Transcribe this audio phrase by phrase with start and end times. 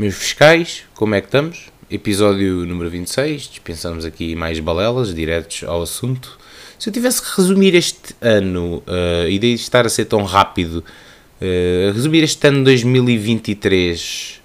[0.00, 1.70] Meus fiscais, como é que estamos?
[1.90, 6.38] Episódio número 26, dispensamos aqui mais balelas, diretos ao assunto.
[6.78, 10.82] Se eu tivesse que resumir este ano, uh, e de estar a ser tão rápido,
[10.82, 14.40] uh, resumir este ano 2023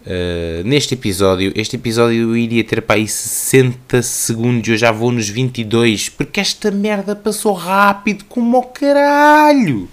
[0.00, 5.10] uh, neste episódio, este episódio eu iria ter para aí 60 segundos, eu já vou
[5.10, 9.88] nos 22, porque esta merda passou rápido como o caralho.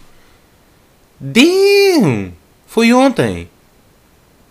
[1.17, 2.33] Damn!
[2.67, 3.47] Foi ontem.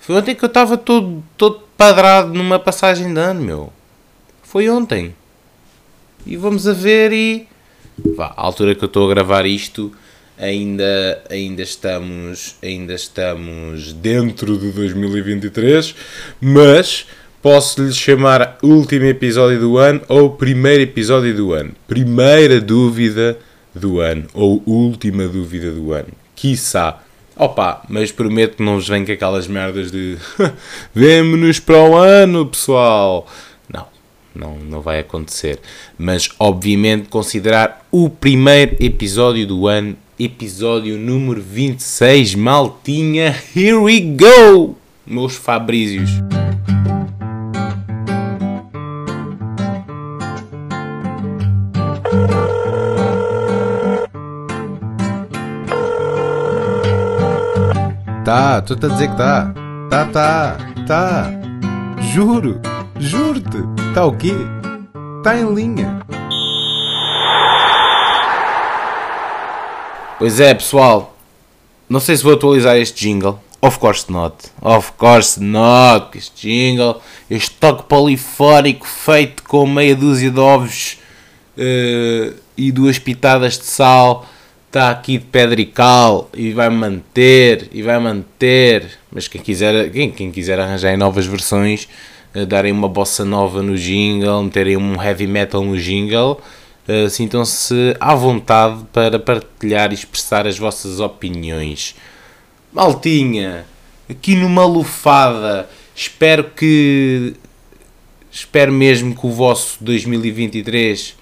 [0.04, 3.72] Foi ontem que eu estava todo, todo padrado numa passagem de ano, meu.
[4.42, 5.14] Foi ontem.
[6.26, 7.48] E vamos a ver e...
[8.14, 9.90] Vá, à altura que eu estou a gravar isto,
[10.38, 15.94] ainda, ainda, estamos, ainda estamos dentro de 2023,
[16.38, 17.06] mas
[17.40, 21.72] posso lhe chamar último episódio do ano ou primeiro episódio do ano.
[21.88, 23.38] Primeira dúvida
[23.74, 26.12] do ano ou última dúvida do ano.
[26.36, 27.03] Quiçá
[27.36, 30.16] Opa, mas prometo que não vos vem com aquelas merdas de
[30.94, 33.26] vemo-nos para o ano, pessoal.
[33.68, 33.86] Não,
[34.32, 35.58] não, não vai acontecer.
[35.98, 43.36] Mas, obviamente, considerar o primeiro episódio do ano, episódio número 26, maltinha.
[43.54, 46.43] Here we go, meus Fabrícios.
[58.34, 59.54] Tá, tu tá dizer que tá.
[59.88, 60.56] Tá, tá,
[60.88, 61.30] tá.
[62.12, 62.60] Juro,
[62.98, 63.58] juro-te.
[63.94, 64.32] Tá o quê?
[65.22, 66.00] Tá em linha.
[70.18, 71.16] Pois é, pessoal.
[71.88, 73.38] Não sei se vou atualizar este jingle.
[73.62, 74.34] Of course not.
[74.60, 76.18] Of course not.
[76.18, 80.98] Este jingle, este toque polifónico feito com meia dúzia de ovos
[81.56, 84.26] uh, e duas pitadas de sal
[84.74, 88.90] está aqui de pedra e cal e vai manter e vai manter.
[89.12, 91.88] Mas quem quiser, quem, quem quiser arranjar novas versões,
[92.34, 96.40] uh, darem uma bossa nova no jingle, meterem um heavy metal no jingle,
[96.88, 101.94] uh, sintam-se à vontade para partilhar e expressar as vossas opiniões.
[102.72, 103.64] Maltinha,
[104.10, 107.34] aqui numa lufada, espero que.
[108.28, 111.10] Espero mesmo que o vosso 2023.
[111.10, 111.14] Uh,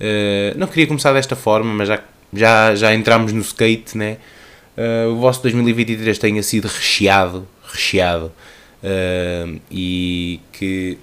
[0.00, 2.02] eh, não queria começar desta forma, mas já
[2.32, 4.18] já, já entramos no skate, né?
[4.76, 8.30] Uh, o vosso 2023 tenha sido recheado, recheado
[8.82, 10.98] uh, e que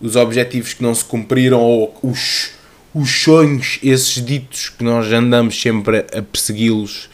[0.00, 2.50] os objetivos que não se cumpriram ou os,
[2.92, 7.08] os sonhos, esses ditos que nós andamos sempre a persegui-los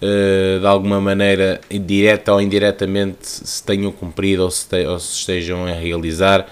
[0.00, 5.18] uh, de alguma maneira, direta ou indiretamente, se tenham cumprido ou se, te, ou se
[5.18, 6.46] estejam a realizar.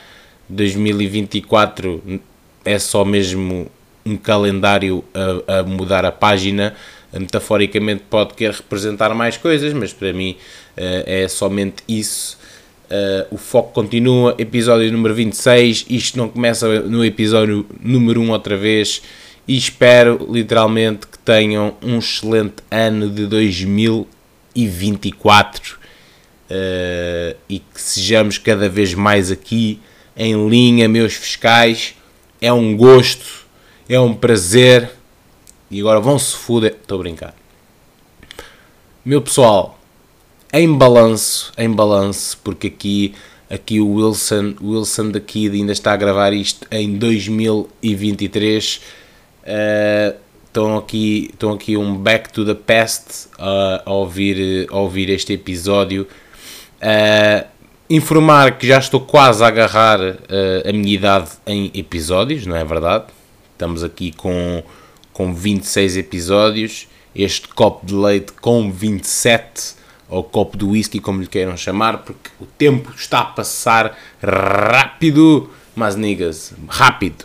[0.49, 2.21] 2024
[2.65, 3.71] é só mesmo
[4.07, 6.77] um calendário a, a, mudar a página,
[7.13, 10.37] metaforicamente pode querer representar mais coisas, mas para mim
[10.77, 12.39] uh, é somente isso.
[12.87, 15.87] Uh, o foco continua, episódio número 26.
[15.91, 19.03] Isto não começa no episódio número 1 outra vez.
[19.49, 25.79] E espero literalmente que tenham um excelente ano de 2024 uh,
[26.51, 29.79] eh, e que sejamos cada vez mais aqui
[30.17, 31.95] em linha, meus fiscais.
[32.41, 33.46] É um gosto
[33.89, 34.91] é um prazer.
[35.71, 36.77] E agora vão-se foder.
[36.81, 37.35] Estou a brincar.
[39.05, 39.79] Meu pessoal,
[40.53, 43.15] em balanço, em balanço, porque aqui,
[43.49, 48.81] aqui o Wilson, Wilson da Kid ainda está a gravar isto em 2023.
[49.43, 55.11] Uh, estão aqui, estão aqui um back to the past uh, a, ouvir, a ouvir
[55.11, 56.07] este episódio.
[56.77, 57.47] Uh,
[57.89, 62.65] informar que já estou quase a agarrar uh, a minha idade em episódios, não é
[62.65, 63.05] verdade?
[63.57, 64.63] Estamos aqui com,
[65.15, 66.87] com 26 episódios.
[67.15, 69.77] Este copo de leite com 27,
[70.11, 75.49] ou copo de whisky, como lhe queiram chamar, porque o tempo está a passar rápido,
[75.75, 77.25] mas niggas, rápido.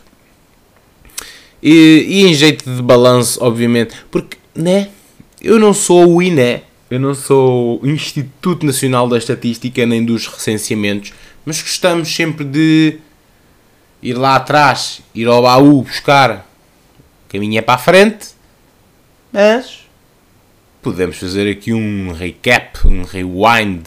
[1.61, 4.87] E, e em jeito de balanço, obviamente, porque, né?
[5.41, 10.27] Eu não sou o INE, eu não sou o Instituto Nacional da Estatística nem dos
[10.27, 11.11] recenseamentos,
[11.45, 12.99] mas gostamos sempre de
[14.01, 16.47] ir lá atrás, ir ao baú buscar,
[17.25, 18.29] o caminho é para a frente,
[19.31, 19.81] mas
[20.81, 23.83] podemos fazer aqui um recap, um rewind,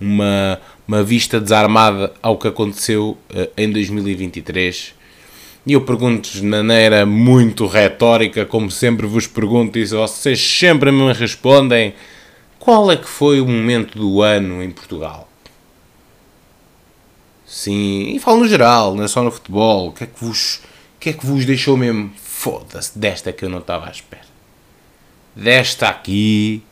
[0.00, 4.94] uma, uma vista desarmada ao que aconteceu uh, em 2023.
[5.66, 11.10] E eu pergunto-vos de maneira muito retórica, como sempre vos pergunto, e vocês sempre me
[11.12, 11.94] respondem:
[12.58, 15.28] qual é que foi o momento do ano em Portugal?
[17.54, 19.86] Sim, e falo no geral, não é só no futebol.
[19.86, 20.60] O que é que vos,
[20.98, 22.10] que é que vos deixou mesmo?
[22.20, 24.24] Foda-se, desta que eu não estava à espera.
[25.36, 26.64] Desta aqui,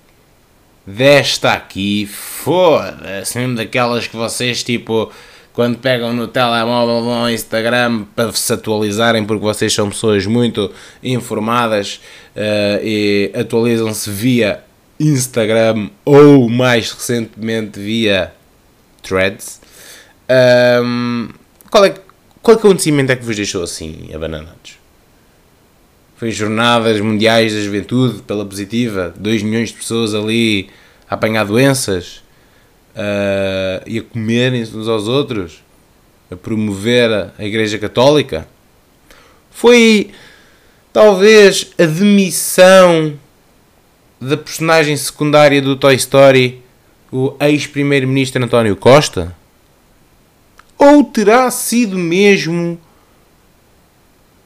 [0.84, 5.12] desta aqui, foda-se, mesmo daquelas que vocês tipo
[5.52, 10.69] quando pegam no telemóvel vão ao Instagram para se atualizarem porque vocês são pessoas muito
[11.00, 12.00] informadas
[12.34, 14.64] uh, e atualizam-se via
[14.99, 18.34] Instagram ou mais recentemente via
[19.00, 19.62] Threads.
[20.30, 21.28] Um,
[21.70, 21.94] qual, é,
[22.42, 24.78] qual é acontecimento é que vos deixou assim abananados?
[26.16, 30.70] Foi Jornadas Mundiais da Juventude pela positiva, 2 milhões de pessoas ali
[31.10, 32.22] a apanhar doenças
[32.94, 35.62] uh, e a comerem-se uns aos outros,
[36.30, 38.46] a promover a Igreja Católica.
[39.50, 40.10] Foi
[40.92, 43.19] talvez a demissão
[44.20, 46.62] da personagem secundária do Toy Story,
[47.10, 49.34] o ex-primeiro-ministro António Costa?
[50.82, 52.76] Ou terá sido mesmo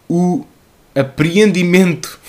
[0.06, 0.44] o
[0.94, 2.20] apreendimento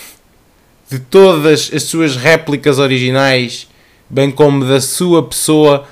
[0.89, 3.67] de todas as suas réplicas originais,
[4.09, 5.85] bem como da sua pessoa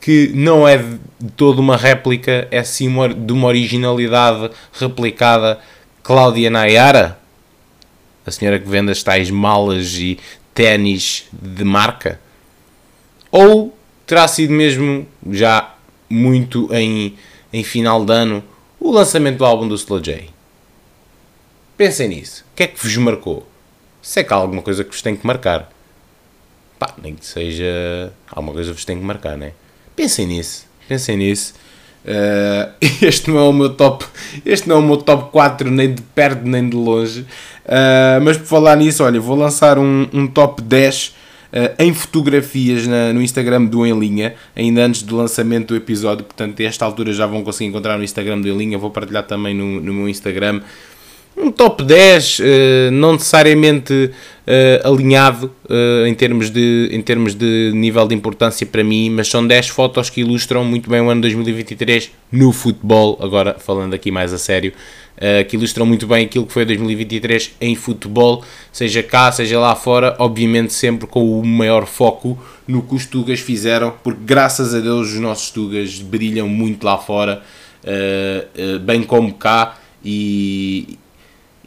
[0.00, 5.60] que não é de toda uma réplica, é sim de uma originalidade replicada,
[6.02, 7.18] Cláudia Nayara,
[8.24, 10.18] a senhora que vende as tais malas e
[10.54, 12.18] ténis de marca?
[13.30, 13.76] Ou
[14.06, 15.74] terá sido mesmo já
[16.08, 17.14] muito em,
[17.52, 18.44] em final de ano
[18.80, 20.30] o lançamento do álbum do Slow J?
[21.76, 22.44] Pensem nisso.
[22.52, 23.46] O que é que vos marcou?
[24.02, 25.70] Se é que há alguma coisa que vos tem que marcar.
[26.78, 28.12] Pá, nem que seja.
[28.30, 29.52] Alguma coisa vos tem que marcar, né?
[29.94, 31.54] Pensem nisso, pensem nisso.
[32.04, 32.72] Uh,
[33.04, 34.04] este não é o meu top,
[34.46, 37.20] este não é o meu top 4 nem de perto nem de longe.
[37.64, 41.12] Uh, mas por falar nisso, olha, vou lançar um, um top 10 uh, eh,
[41.78, 46.24] em fotografias na, no Instagram do Em Linha, ainda antes do lançamento do episódio.
[46.24, 48.78] Portanto, a esta altura já vão conseguir encontrar no Instagram do Em Linha.
[48.78, 50.60] Vou partilhar também no, no meu Instagram
[51.40, 54.10] um top 10, uh, eh, não necessariamente
[54.48, 59.28] uh, alinhado uh, em, termos de, em termos de nível de importância para mim, mas
[59.28, 64.10] são 10 fotos que ilustram muito bem o ano 2023 no futebol, agora falando aqui
[64.10, 64.72] mais a sério,
[65.48, 70.14] que ilustram muito bem aquilo que foi 2023 em futebol, seja cá, seja lá fora,
[70.20, 75.12] obviamente sempre com o maior foco no que os Tugas fizeram, porque graças a Deus
[75.12, 77.42] os nossos Tugas brilham muito lá fora,
[78.84, 80.96] bem como cá, e,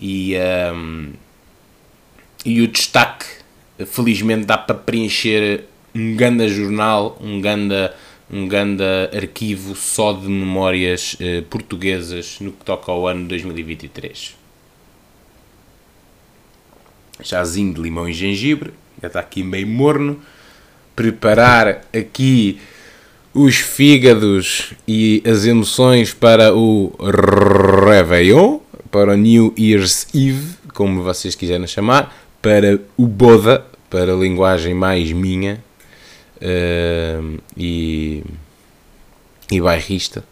[0.01, 0.33] e,
[0.73, 1.09] um,
[2.45, 3.25] e o destaque,
[3.85, 7.95] felizmente, dá para preencher um ganda jornal, um ganda,
[8.31, 14.35] um ganda arquivo só de memórias uh, portuguesas no que toca ao ano 2023.
[17.23, 20.19] Chazinho de limão e gengibre, já está aqui meio morno.
[20.95, 22.59] Preparar aqui
[23.33, 26.93] os fígados e as emoções para o
[27.87, 28.59] Réveillon
[28.91, 34.73] para o New Year's Eve, como vocês quiserem chamar, para o Boda, para a linguagem
[34.73, 35.63] mais minha
[36.37, 38.23] uh, e,
[39.51, 40.23] e bairrista.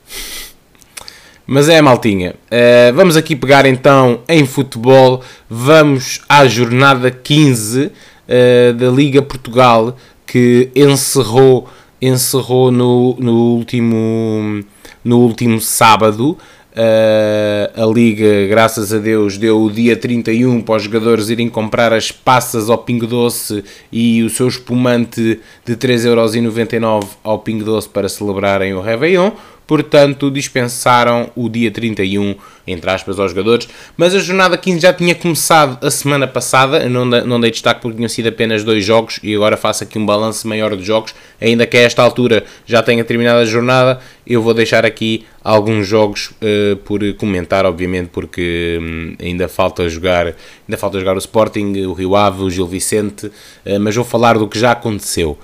[1.46, 2.36] Mas é, maltinha.
[2.46, 5.24] Uh, vamos aqui pegar então em futebol.
[5.50, 7.92] Vamos à jornada 15 uh,
[8.28, 9.98] eh, da Liga Portugal
[10.28, 11.68] que encerrou,
[12.00, 14.64] encerrou no, no, último,
[15.04, 16.38] no último sábado.
[16.72, 21.92] Uh, a Liga, graças a Deus, deu o dia 31 para os jogadores irem comprar
[21.92, 28.08] as passas ao Pingo Doce e o seu espumante de 3,99€ ao Pingo Doce para
[28.08, 29.32] celebrarem o Réveillon
[29.70, 32.34] portanto dispensaram o dia 31,
[32.66, 33.70] entre aspas, aos jogadores.
[33.96, 37.98] Mas a jornada 15 já tinha começado a semana passada, não, não dei destaque porque
[37.98, 41.68] tinham sido apenas dois jogos e agora faço aqui um balanço maior de jogos, ainda
[41.68, 46.32] que a esta altura já tenha terminado a jornada, eu vou deixar aqui alguns jogos
[46.42, 50.34] uh, por comentar, obviamente, porque um, ainda falta jogar,
[50.68, 54.36] ainda falta jogar o Sporting, o Rio Ave, o Gil Vicente, uh, mas vou falar
[54.36, 55.38] do que já aconteceu.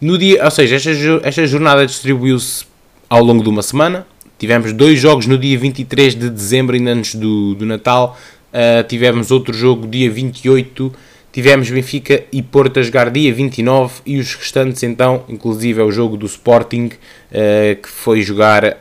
[0.00, 0.90] No dia, ou seja, esta,
[1.28, 2.69] esta jornada distribuiu-se
[3.10, 4.06] ao longo de uma semana.
[4.38, 8.16] Tivemos dois jogos no dia 23 de dezembro, ainda antes do, do Natal.
[8.52, 10.92] Uh, tivemos outro jogo dia 28.
[11.32, 15.90] Tivemos Benfica e Porto a jogar dia 29 e os restantes então, inclusive é o
[15.92, 18.76] jogo do Sporting uh, que foi jogar uh,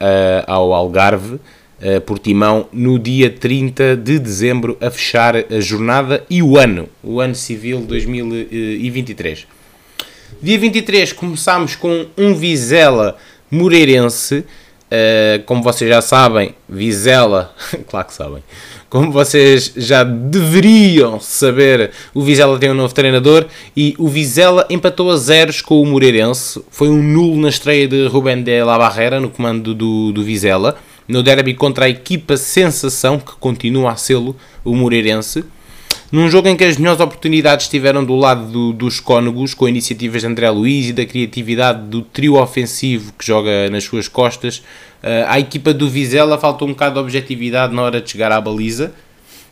[0.47, 6.41] ao Algarve uh, por Timão no dia 30 de dezembro a fechar a jornada e
[6.41, 9.45] o ano, o ano civil 2023.
[10.41, 13.17] Dia 23 começámos com um Vizela
[13.51, 17.53] Moreirense, uh, como vocês já sabem, Vizela,
[17.87, 18.43] claro que sabem,
[18.89, 23.45] como vocês já deveriam saber, o Vizela tem um novo treinador
[23.77, 26.59] e o Vizela empatou a zeros com o Moreirense.
[26.71, 30.75] Foi um nulo na estreia de Rubén de la Barrera no comando do, do Vizela,
[31.07, 35.45] no derby contra a equipa Sensação, que continua a sê-lo, o Moreirense.
[36.11, 40.21] Num jogo em que as melhores oportunidades estiveram do lado do, dos cônegos, com iniciativas
[40.21, 45.27] de André Luiz e da criatividade do trio ofensivo que joga nas suas costas, uh,
[45.27, 48.91] à equipa do Vizela faltou um bocado de objetividade na hora de chegar à baliza.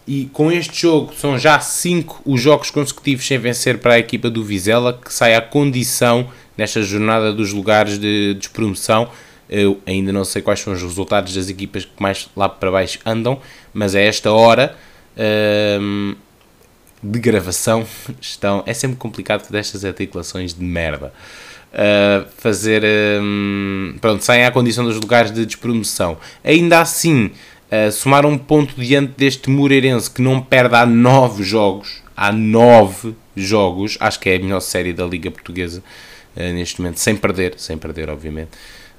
[0.08, 4.28] E com este jogo são já 5 os jogos consecutivos sem vencer para a equipa
[4.28, 9.10] do Vizela, que sai à condição nesta jornada dos lugares de despromoção.
[9.48, 12.98] Eu ainda não sei quais são os resultados das equipas que mais lá para baixo
[13.06, 13.40] andam,
[13.74, 14.76] mas a esta hora
[15.82, 16.16] um,
[17.02, 17.86] de gravação
[18.20, 18.64] estão.
[18.66, 21.14] É sempre complicado fazer estas articulações de merda.
[21.74, 22.84] Uh, fazer.
[23.22, 26.18] Um, pronto, saem à condição dos lugares de despromoção.
[26.44, 27.32] Ainda assim,
[27.72, 32.02] uh, somar um ponto diante deste Moreirense que não perde há nove jogos.
[32.16, 33.98] Há nove jogos.
[34.00, 35.84] Acho que é a melhor série da Liga Portuguesa
[36.36, 38.52] uh, neste momento, sem perder, sem perder, obviamente.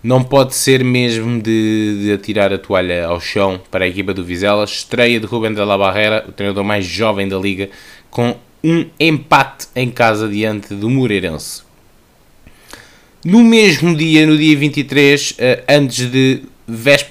[0.02, 4.24] Não pode ser mesmo de, de, atirar a toalha ao chão para a equipa do
[4.24, 4.64] Vizela.
[4.64, 7.68] Estreia de Rubem de la Barrera, o treinador mais jovem da liga,
[8.10, 11.62] com um empate em casa diante do Moreirense.
[13.24, 16.42] No mesmo dia, no dia 23, eh, antes de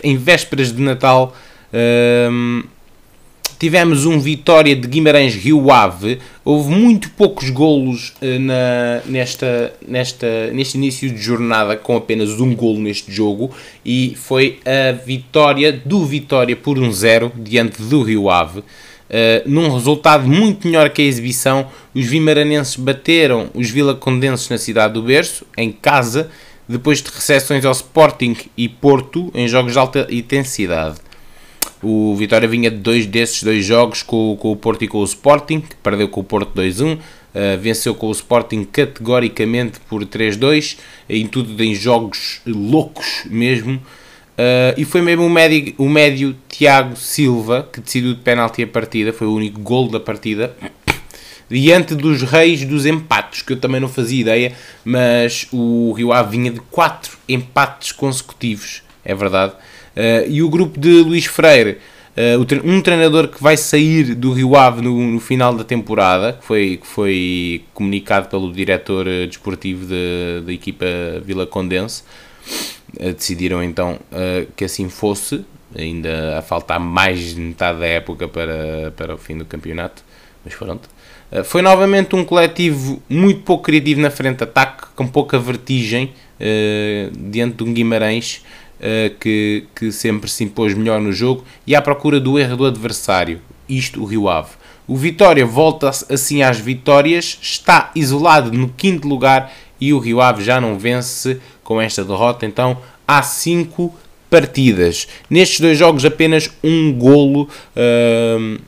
[0.03, 1.35] em vésperas de Natal,
[1.73, 2.63] ehm,
[3.59, 6.19] tivemos um Vitória de Guimarães Rio Ave.
[6.45, 12.55] Houve muito poucos golos uh, na, nesta, nesta, neste início de jornada, com apenas um
[12.55, 13.51] golo neste jogo,
[13.85, 18.59] e foi a vitória do Vitória por um zero diante do Rio Ave.
[18.59, 18.63] Uh,
[19.45, 25.01] num resultado muito melhor que a exibição, os vimaranenses bateram os vilacondenses na cidade do
[25.01, 26.29] Berço, em casa,
[26.67, 31.06] depois de recepções ao Sporting e Porto em jogos de alta intensidade.
[31.81, 35.03] O Vitória vinha de dois desses dois jogos com, com o Porto e com o
[35.03, 36.99] Sporting, perdeu com o Porto 2-1, uh,
[37.33, 43.75] eh, venceu com o Sporting categoricamente por 3-2, em tudo em jogos loucos mesmo.
[44.37, 48.67] Uh, e foi mesmo o médio, o médio Tiago Silva que decidiu de penalti a
[48.67, 50.55] partida, foi o único gol da partida.
[51.49, 56.37] Diante dos reis dos empates, que eu também não fazia ideia, mas o Rio Ave
[56.37, 59.53] vinha de 4 empates consecutivos, é verdade.
[59.97, 61.79] Uh, e o grupo de Luís Freire,
[62.15, 66.45] uh, um treinador que vai sair do Rio Ave no, no, final da temporada, que
[66.45, 69.87] foi, que foi comunicado pelo diretor uh, desportivo
[70.45, 70.85] da equipa
[71.25, 72.03] Vila Condense,
[73.17, 73.99] decidiram então
[74.55, 75.43] que assim fosse,
[75.77, 80.03] ainda a faltar mais de metade da época para, para o fim do campeonato,
[80.45, 80.87] mas pronto.
[81.43, 86.13] Foi novamente um coletivo muito pouco criativo na frente de ataque, com pouca vertigem,
[87.29, 88.41] diante de um Guimarães
[89.19, 93.41] que, que sempre se impôs melhor no jogo e à procura do erro do adversário,
[93.67, 94.51] isto o Rio Ave.
[94.87, 100.43] O Vitória volta assim às vitórias, está isolado no quinto lugar e o Rio Ave
[100.43, 103.93] já não vence com esta derrota, então há cinco
[104.29, 105.07] partidas.
[105.29, 108.59] Nestes dois jogos apenas um golo, uh,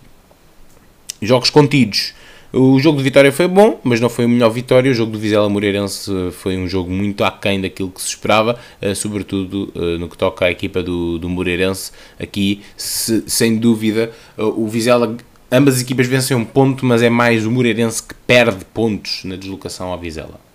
[1.22, 2.14] jogos contidos.
[2.52, 4.90] O jogo de Vitória foi bom, mas não foi o melhor Vitória.
[4.90, 8.96] O jogo do Vizela Moreirense foi um jogo muito aquém daquilo que se esperava, eh,
[8.96, 11.92] sobretudo eh, no que toca à equipa do, do Moreirense.
[12.20, 15.16] Aqui, se, sem dúvida, eh, o Vizela,
[15.52, 19.36] ambas as equipas vencem um ponto, mas é mais o Moreirense que perde pontos na
[19.36, 20.49] deslocação ao Vizela.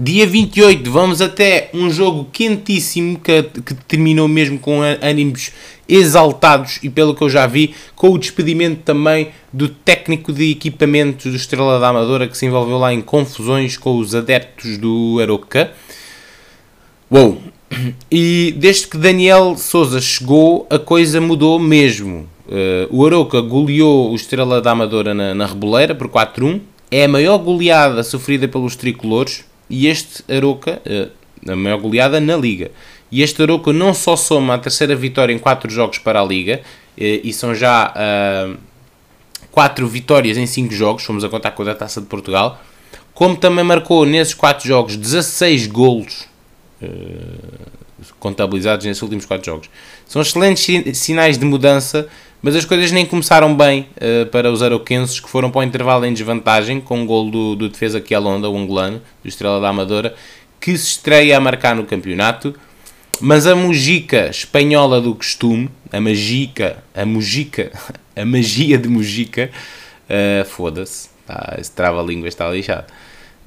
[0.00, 5.50] Dia 28, vamos até um jogo quentíssimo que, que terminou mesmo com ânimos
[5.88, 11.32] exaltados e, pelo que eu já vi, com o despedimento também do técnico de equipamentos
[11.32, 15.72] do Estrela da Amadora que se envolveu lá em confusões com os adeptos do Aroca.
[17.10, 17.42] Uou!
[18.08, 22.28] E desde que Daniel Souza chegou, a coisa mudou mesmo.
[22.46, 26.60] Uh, o Aroca goleou o Estrela da Amadora na, na Reboleira por 4-1.
[26.88, 31.08] É a maior goleada sofrida pelos tricolores e este Aroca, eh,
[31.46, 32.70] a maior goleada na Liga.
[33.10, 36.60] E este Aroca não só soma a terceira vitória em 4 jogos para a Liga,
[36.96, 38.56] eh, e são já uh,
[39.50, 42.62] 4 vitórias em 5 jogos, fomos a contar com a da Taça de Portugal,
[43.14, 46.28] como também marcou nesses 4 jogos 16 golos
[48.20, 49.70] contabilizados nesses últimos 4 jogos.
[50.06, 52.08] São excelentes sinais de mudança
[52.40, 56.04] mas as coisas nem começaram bem uh, para os aroquenses, que foram para o intervalo
[56.04, 60.14] em desvantagem, com um gol do, do defesa Kialonda, o angolano, do Estrela da Amadora,
[60.60, 62.54] que se estreia a marcar no campeonato.
[63.20, 67.72] Mas a Mujica espanhola do costume, a magica, a Mujica,
[68.14, 69.50] a magia de Mujica,
[70.08, 72.86] uh, foda-se, tá, esse trava-língua está lixado.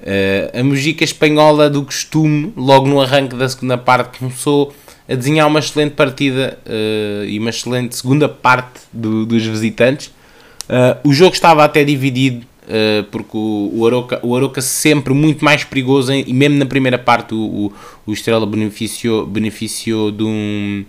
[0.02, 4.74] Uh, a Mujica espanhola do costume, logo no arranque da segunda parte, começou
[5.12, 10.06] a desenhar uma excelente partida uh, e uma excelente segunda parte do, dos visitantes.
[10.06, 15.44] Uh, o jogo estava até dividido uh, porque o, o, Aroca, o Aroca sempre muito
[15.44, 17.72] mais perigoso e mesmo na primeira parte o, o,
[18.06, 20.84] o Estrela beneficiou, beneficiou de um,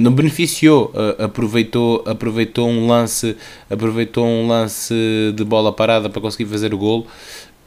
[0.00, 3.36] não beneficiou, aproveitou, aproveitou um lance,
[3.70, 4.92] aproveitou um lance
[5.32, 7.06] de bola parada para conseguir fazer o golo.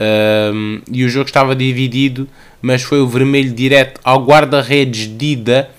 [0.01, 2.27] Um, e o jogo estava dividido,
[2.61, 5.69] mas foi o vermelho direto ao guarda-redes Dida,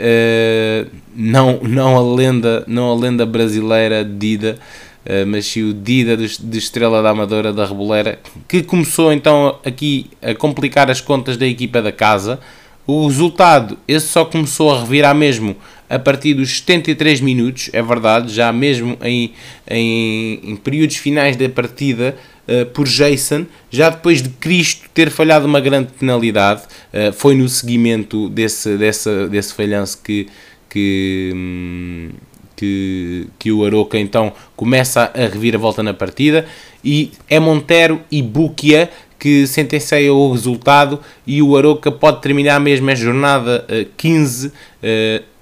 [0.00, 4.58] uh, não, não, a lenda, não a lenda brasileira Dida,
[5.04, 9.58] uh, mas sim o Dida de, de, Estrela da Amadora da Reboleira, que começou então
[9.64, 12.38] aqui a complicar as contas da equipa da casa.
[12.86, 15.56] O resultado, esse só começou a revirar mesmo
[15.88, 19.32] a partir dos 73 minutos, é verdade, já mesmo em,
[19.68, 22.16] em, em períodos finais da partida,
[22.48, 27.48] uh, por Jason, já depois de Cristo ter falhado uma grande penalidade, uh, foi no
[27.48, 30.28] seguimento desse, desse, desse falhanço que,
[30.68, 32.10] que, hum,
[32.54, 36.46] que, que o Aroca então começa a revir a volta na partida.
[36.84, 42.90] E é Montero e Buquia que sentenciam o resultado e o Aroca pode terminar mesmo
[42.90, 44.52] a jornada uh, 15 uh,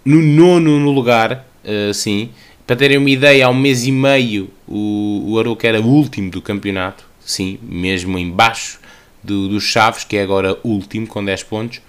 [0.05, 2.31] no nono no lugar, uh, sim,
[2.67, 6.41] para terem uma ideia, há um mês e meio o, o Aroca era último do
[6.41, 8.79] campeonato, sim, mesmo embaixo
[9.23, 11.81] do, do Chaves, que é agora último com 10 pontos.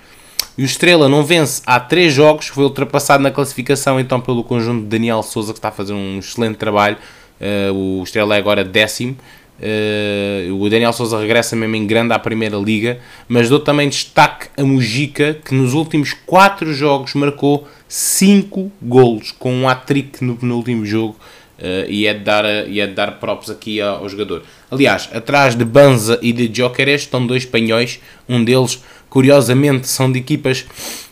[0.58, 4.84] E o Estrela não vence há 3 jogos, foi ultrapassado na classificação então pelo conjunto
[4.84, 6.98] de Daniel Souza, que está a fazer um excelente trabalho.
[7.39, 9.17] Uh, o Estrela é agora décimo.
[9.58, 14.48] Uh, o Daniel Souza regressa mesmo em grande à Primeira Liga, mas dou também destaque
[14.58, 20.58] a Mujica, que nos últimos 4 jogos marcou 5 golos, com um hat-trick no, no,
[20.58, 21.16] último jogo,
[21.58, 24.44] uh, e, é de dar, e é de dar props aqui ao, ao, jogador.
[24.70, 30.20] Aliás, atrás de Banza e de Jokeres estão dois espanhóis, um deles, curiosamente, são de
[30.20, 30.66] equipas,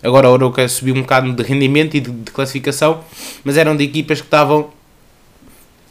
[0.03, 3.01] agora o Oroca subiu um bocado de rendimento e de, de classificação,
[3.45, 4.69] mas eram de equipas que estavam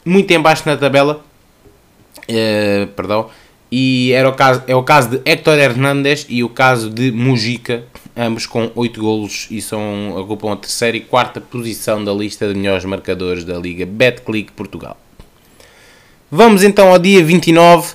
[0.05, 1.25] muito em baixo na tabela,
[2.19, 3.31] uh, perdão,
[3.71, 7.83] e era o caso, é o caso de Héctor Hernández e o caso de Mujica,
[8.15, 12.53] ambos com 8 golos e são, ocupam a terceira e quarta posição da lista de
[12.53, 14.97] melhores marcadores da Liga Betclic Portugal.
[16.31, 17.93] Vamos então ao dia 29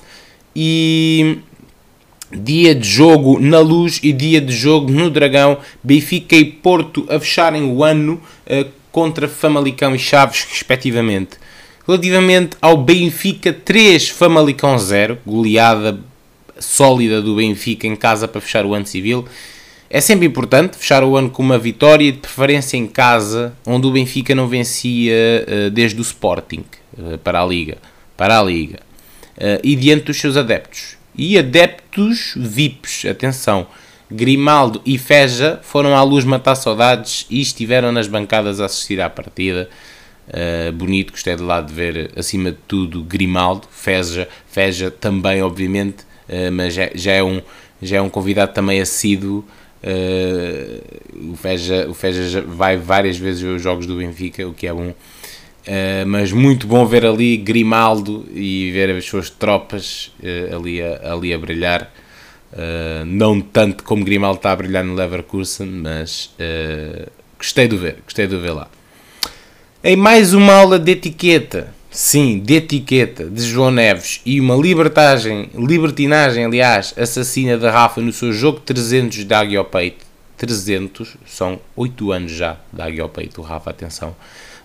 [0.55, 1.39] e
[2.31, 7.19] dia de jogo na Luz e dia de jogo no Dragão, Benfica e Porto a
[7.19, 11.37] fecharem o ano uh, contra Famalicão e Chaves respectivamente.
[11.87, 15.99] Relativamente ao Benfica 3, Famalicão 0, goleada
[16.59, 19.25] sólida do Benfica em casa para fechar o ano civil.
[19.91, 23.91] É sempre importante fechar o ano com uma vitória, de preferência em casa, onde o
[23.91, 25.15] Benfica não vencia
[25.47, 26.63] uh, desde o Sporting
[26.95, 27.79] uh, para a Liga,
[28.15, 28.81] para a Liga,
[29.35, 30.95] uh, e diante dos seus adeptos.
[31.15, 33.65] E adeptos VIPs, atenção,
[34.11, 39.09] Grimaldo e Feja foram à luz matar saudades e estiveram nas bancadas a assistir à
[39.09, 39.67] partida.
[40.27, 46.03] Uh, bonito, gostei de lá de ver, acima de tudo, Grimaldo, Feja, Feja também, obviamente,
[46.29, 47.41] uh, mas já, já, é um,
[47.81, 49.43] já é um convidado também assíduo
[49.81, 54.67] Uh, o Feja, o Feja vai várias vezes ver os jogos do Benfica, o que
[54.67, 54.89] é bom.
[54.89, 61.13] Uh, mas muito bom ver ali Grimaldo e ver as suas tropas uh, ali, a,
[61.13, 61.91] ali a brilhar.
[63.05, 66.31] não tanto como Grimaldo está a brilhar no Leverkusen, mas
[67.37, 68.67] gostei de ver, gostei de ver lá.
[69.83, 75.49] Em mais uma aula de etiqueta, sim, de etiqueta de João Neves e uma libertagem,
[75.55, 80.07] libertinagem, aliás, assassina da Rafa no seu jogo 300 de Águia ao Peito.
[80.37, 84.15] 300, são 8 anos já de Águia ao Peito, Rafa, atenção.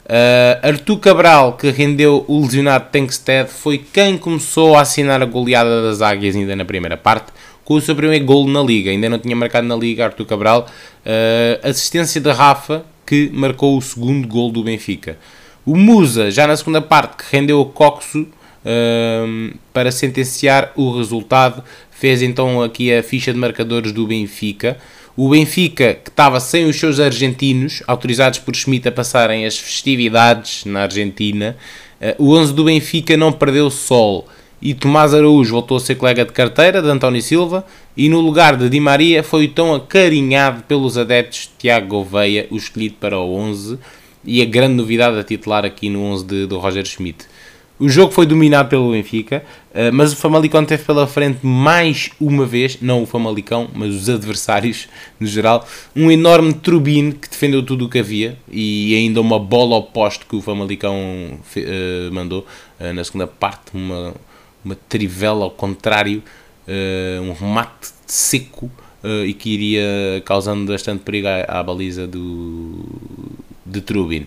[0.04, 5.82] Uh, Artur Cabral, que rendeu o lesionado Tankstead, foi quem começou a assinar a goleada
[5.82, 7.32] das Águias ainda na primeira parte,
[7.64, 8.90] com o seu primeiro golo na Liga.
[8.90, 10.68] Ainda não tinha marcado na Liga Artur Cabral.
[11.04, 15.18] Uh, assistência da Rafa, que marcou o segundo gol do Benfica.
[15.66, 18.26] O Musa, já na segunda parte, que rendeu o Coxo
[18.64, 24.76] um, para sentenciar o resultado, fez então aqui a ficha de marcadores do Benfica.
[25.16, 30.66] O Benfica, que estava sem os seus argentinos, autorizados por Schmidt a passarem as festividades
[30.66, 31.56] na Argentina,
[32.00, 34.28] uh, o 11 do Benfica não perdeu sol
[34.60, 38.56] e Tomás Araújo voltou a ser colega de carteira de António Silva e no lugar
[38.56, 43.78] de Di Maria foi tão acarinhado pelos adeptos Tiago Gouveia, o escolhido para o 11
[44.24, 47.26] e a grande novidade a titular aqui no 11 de, do Roger Schmidt.
[47.76, 52.46] O jogo foi dominado pelo Benfica, eh, mas o Famalicão teve pela frente mais uma
[52.46, 57.86] vez, não o Famalicão, mas os adversários no geral, um enorme turbine que defendeu tudo
[57.86, 62.46] o que havia e ainda uma bola oposta que o Famalicão uh, mandou
[62.78, 64.14] uh, na segunda parte, uma,
[64.64, 66.22] uma trivela ao contrário,
[67.22, 68.70] um remate seco
[69.26, 72.86] e que iria causando bastante perigo à, à baliza do,
[73.64, 74.26] de Trubin.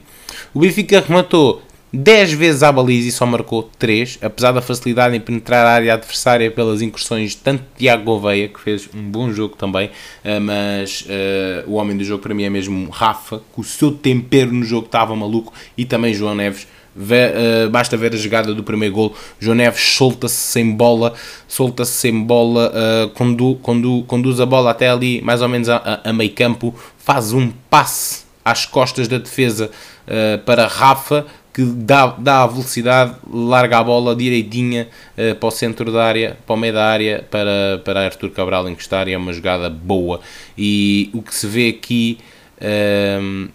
[0.53, 1.61] O Benfica rematou
[1.93, 5.93] 10 vezes à baliza e só marcou 3, apesar da facilidade em penetrar a área
[5.93, 11.01] adversária pelas incursões de tanto Tiago Gouveia, que fez um bom jogo também, uh, mas
[11.01, 14.65] uh, o homem do jogo para mim é mesmo Rafa, que o seu tempero no
[14.65, 16.67] jogo estava maluco, e também João Neves,
[16.99, 19.15] Uh, basta ver a jogada do primeiro gol.
[19.39, 21.13] João Neves solta-se sem bola,
[21.47, 25.75] solta-se sem bola, uh, condu, condu, conduz a bola até ali, mais ou menos a,
[25.75, 29.69] a, a meio campo, faz um passe às costas da defesa
[30.07, 35.51] uh, para Rafa, que dá, dá a velocidade, larga a bola direitinha uh, para o
[35.51, 39.17] centro da área, para o meio da área, para, para Arthur Cabral encostar, e é
[39.17, 40.21] uma jogada boa.
[40.57, 42.19] E o que se vê aqui,
[42.61, 43.49] uh,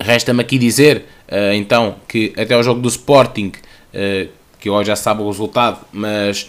[0.00, 1.06] resta-me aqui dizer
[1.54, 3.50] então que até o jogo do Sporting,
[4.60, 6.48] que hoje já sabe o resultado, mas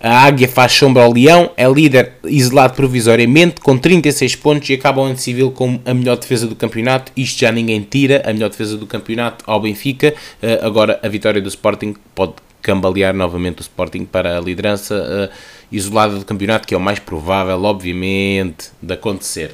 [0.00, 5.00] a Águia faz sombra ao Leão, é líder isolado provisoriamente com 36 pontos e acaba
[5.00, 7.10] o ano civil com a melhor defesa do campeonato.
[7.16, 10.14] Isto já ninguém tira, a melhor defesa do campeonato ao Benfica.
[10.42, 15.34] Uh, agora a vitória do Sporting pode cambalear novamente o Sporting para a liderança uh,
[15.72, 19.52] isolada do campeonato, que é o mais provável, obviamente, de acontecer.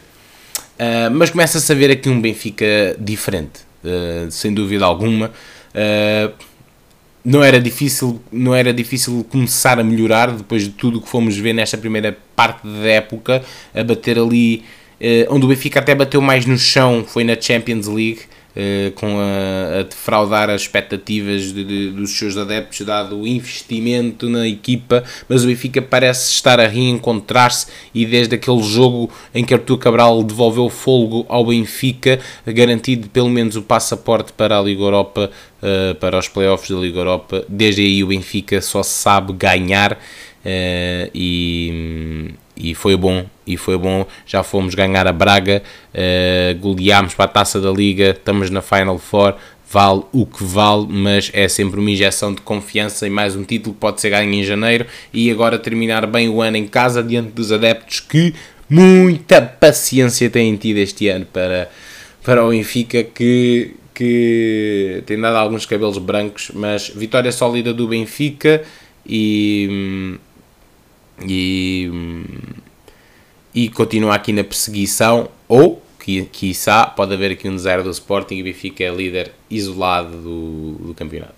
[0.79, 3.73] Uh, mas começa-se a ver aqui um Benfica diferente
[4.31, 5.31] sem dúvida alguma.
[5.75, 6.33] Uh,
[7.25, 11.37] não era difícil não era difícil começar a melhorar depois de tudo o que fomos
[11.37, 13.43] ver nesta primeira parte da época
[13.75, 14.65] a bater ali
[15.01, 18.23] uh, onde o Benfica até bateu mais no chão foi na Champions League
[18.97, 24.47] com a, a, defraudar as expectativas de, de, dos seus adeptos, dado o investimento na
[24.47, 29.79] equipa, mas o Benfica parece estar a reencontrar-se e desde aquele jogo em que Artur
[29.79, 35.31] Cabral devolveu fogo ao Benfica, garantido pelo menos o passaporte para a Liga Europa,
[35.63, 41.11] uh, para os playoffs da Liga Europa, desde aí o Benfica só sabe ganhar uh,
[41.15, 47.25] e, e foi bom, e foi bom, já fomos ganhar a Braga, uh, goleámos para
[47.25, 49.35] a Taça da Liga, estamos na Final Four,
[49.69, 53.75] vale o que vale, mas é sempre uma injeção de confiança e mais um título
[53.75, 54.87] que pode ser ganho em janeiro.
[55.13, 58.35] E agora terminar bem o ano em casa diante dos adeptos que
[58.69, 61.71] muita paciência têm tido este ano para,
[62.23, 68.63] para o Benfica que, que tem dado alguns cabelos brancos, mas vitória sólida do Benfica
[69.07, 70.19] e hum,
[71.29, 71.91] e,
[73.55, 78.37] e continua aqui na perseguição, ou, que, quiçá, pode haver aqui um zero do Sporting
[78.37, 81.35] e o Benfica é líder isolado do, do campeonato.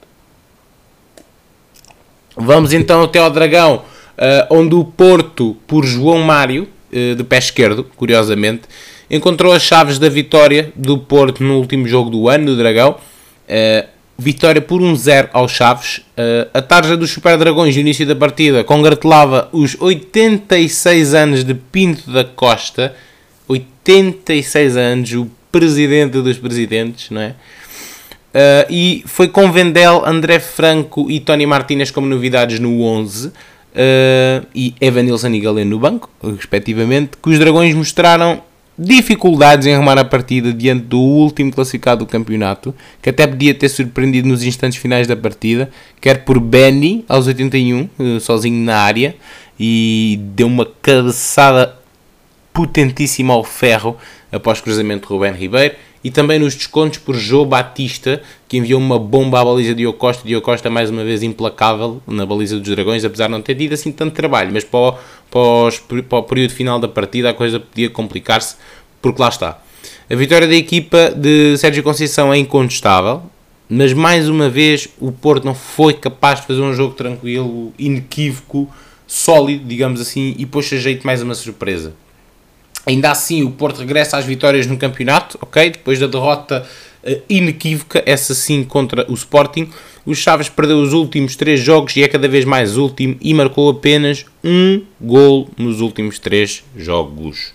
[2.37, 7.39] Vamos então até ao Dragão, uh, onde o Porto, por João Mário, uh, de pé
[7.39, 8.63] esquerdo, curiosamente,
[9.11, 12.97] encontrou as chaves da vitória do Porto no último jogo do ano, do Dragão.
[13.49, 15.99] Uh, Vitória por 1-0 aos Chaves.
[15.99, 21.55] Uh, a tarja dos Super Dragões, no início da partida, congratulava os 86 anos de
[21.55, 22.95] Pinto da Costa.
[23.49, 27.35] 86 anos, o presidente dos presidentes, não é?
[28.35, 33.29] Uh, e foi com Vendel, André Franco e Tony Martínez como novidades no 11.
[33.29, 33.33] Uh,
[33.77, 38.41] eh, e Evanilson e Galeno no banco, respectivamente, que os Dragões mostraram
[38.79, 43.69] dificuldades em arrumar a partida diante do último classificado do campeonato, que até podia ter
[43.69, 49.15] surpreendido nos instantes finais da partida, quer por Benny, aos 81, eh, sozinho na área,
[49.59, 51.79] e deu uma cabeçada
[52.53, 53.97] potentíssima ao ferro
[54.31, 58.99] após cruzamento de Rubén Ribeiro, e também nos descontos por João Batista, que enviou uma
[58.99, 62.69] bomba à baliza de Diogo Costa, Diogo Costa mais uma vez implacável na baliza dos
[62.69, 64.93] Dragões, apesar de não ter tido assim tanto trabalho, mas para o,
[65.31, 68.57] para, os, para o período final da partida a coisa podia complicar-se,
[69.01, 69.63] porque lá está.
[70.09, 73.23] A vitória da equipa de Sérgio Conceição é incontestável,
[73.67, 78.71] mas mais uma vez o Porto não foi capaz de fazer um jogo tranquilo, inequívoco,
[79.07, 81.95] sólido, digamos assim, e pôs a jeito mais uma surpresa.
[82.87, 85.71] Ainda assim, o Porto regressa às vitórias no campeonato, ok?
[85.71, 86.67] Depois da derrota
[87.03, 89.71] uh, inequívoca, essa sim contra o Sporting.
[90.05, 93.71] O Chaves perdeu os últimos três jogos e é cada vez mais último e marcou
[93.71, 97.53] apenas um gol nos últimos três jogos.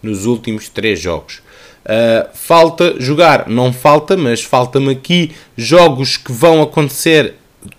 [0.00, 1.42] Nos últimos três jogos.
[1.84, 7.34] Uh, falta jogar, não falta, mas falta-me aqui jogos que vão acontecer,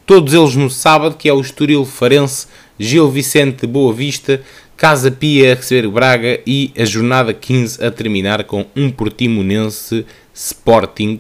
[0.05, 4.41] todos eles no sábado, que é o Estoril Farense, Gil Vicente de Boa Vista,
[4.79, 10.05] Casa Pia a receber o Braga e a jornada 15 a terminar com um Portimonense
[10.33, 11.17] Sporting.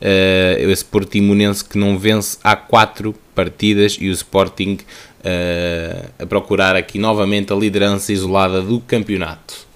[0.00, 6.74] Uh, esse Portimonense que não vence há 4 partidas e o Sporting uh, a procurar
[6.74, 9.66] aqui novamente a liderança isolada do campeonato.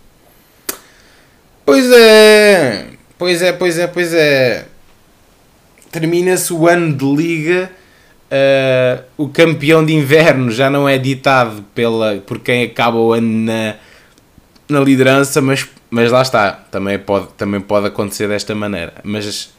[1.67, 2.87] Pois é,
[3.19, 4.67] pois é, pois é, pois é.
[5.93, 7.71] Termina-se o ano de liga
[8.31, 13.29] uh, o campeão de inverno já não é ditado pela, por quem acaba o ano
[13.47, 13.77] na,
[14.69, 18.95] na liderança, mas, mas lá está, também pode, também pode acontecer desta maneira.
[19.05, 19.55] Mas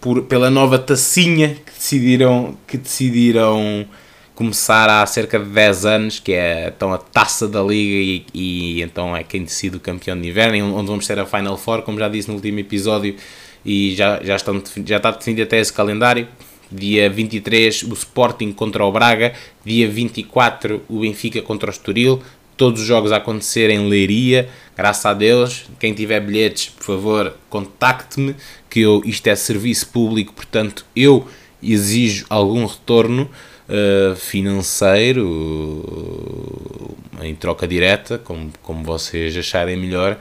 [0.00, 3.86] por, pela nova tacinha que decidiram, que decidiram
[4.34, 8.82] começar há cerca de 10 anos, que é então a taça da Liga e, e
[8.82, 11.98] então é quem decide o campeão de inverno, onde vamos ter a Final Four, como
[11.98, 13.14] já disse no último episódio,
[13.62, 16.26] e já, já, estão, já está definido até esse calendário.
[16.70, 19.32] Dia 23 o Sporting contra o Braga,
[19.64, 22.22] dia 24 o Benfica contra o Estoril,
[22.56, 25.64] todos os jogos a acontecer em Leiria, graças a Deus.
[25.78, 28.36] Quem tiver bilhetes, por favor, contacte-me,
[28.68, 31.26] que eu, isto é serviço público, portanto eu
[31.62, 33.30] exijo algum retorno
[33.68, 40.18] uh, financeiro uh, em troca direta, como, como vocês acharem melhor.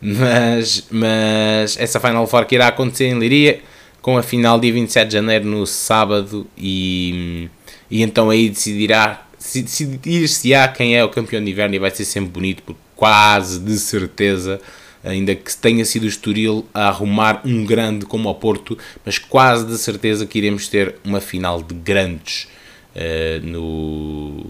[0.00, 3.60] Mas, mas essa Final Four que irá acontecer em Leiria,
[4.02, 7.48] com a final dia 27 de janeiro no sábado, e,
[7.90, 12.30] e então aí decidirá decidir-se-á quem é o campeão de inverno e vai ser sempre
[12.30, 14.60] bonito, porque quase de certeza,
[15.02, 19.66] ainda que tenha sido o Estoril a arrumar um grande como ao Porto, mas quase
[19.66, 22.46] de certeza que iremos ter uma final de grandes
[22.94, 24.44] uh, no,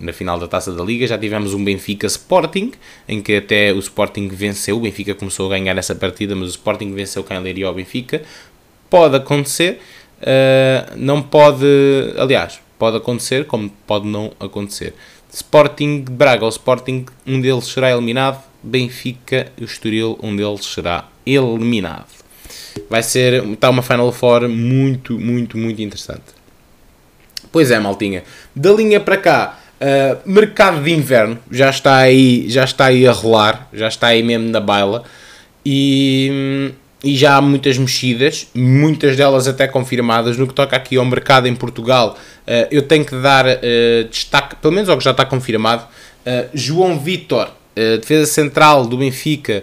[0.00, 1.06] na final da Taça da Liga.
[1.06, 2.72] Já tivemos um Benfica Sporting,
[3.08, 4.76] em que até o Sporting venceu.
[4.76, 8.22] O Benfica começou a ganhar essa partida, mas o Sporting venceu quem Leiria ao Benfica.
[8.88, 9.80] Pode acontecer,
[10.20, 11.66] uh, não pode.
[12.16, 14.94] Aliás, pode acontecer, como pode não acontecer.
[15.32, 18.42] Sporting Braga ou Sporting, um deles será eliminado.
[18.62, 22.06] Benfica e o Estoril, um deles será eliminado.
[22.90, 26.36] Vai ser está uma Final Four muito, muito, muito interessante.
[27.52, 28.22] Pois é, maltinha.
[28.54, 33.12] Da linha para cá, uh, mercado de inverno já está aí, já está aí a
[33.12, 35.04] rolar, já está aí mesmo na baila
[35.64, 36.72] e,
[37.04, 40.36] e já há muitas mexidas, muitas delas até confirmadas.
[40.36, 44.56] No que toca aqui ao mercado em Portugal, uh, eu tenho que dar uh, destaque,
[44.56, 45.86] pelo menos ao que já está confirmado.
[46.52, 47.52] João Vitor,
[48.00, 49.62] defesa central do Benfica,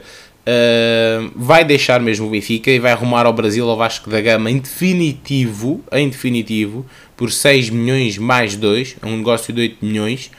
[1.36, 4.60] vai deixar mesmo o Benfica e vai arrumar ao Brasil ao Vasco da Gama em
[4.60, 6.86] definitivo, em definitivo,
[7.18, 10.32] por 6 milhões mais 2, é um negócio de 8 milhões,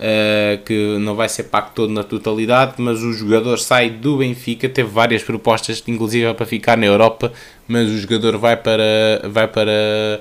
[0.00, 4.68] uh, que não vai ser pago todo na totalidade, mas o jogador sai do Benfica,
[4.68, 7.32] teve várias propostas, inclusive para ficar na Europa,
[7.68, 10.20] mas o jogador vai para, vai para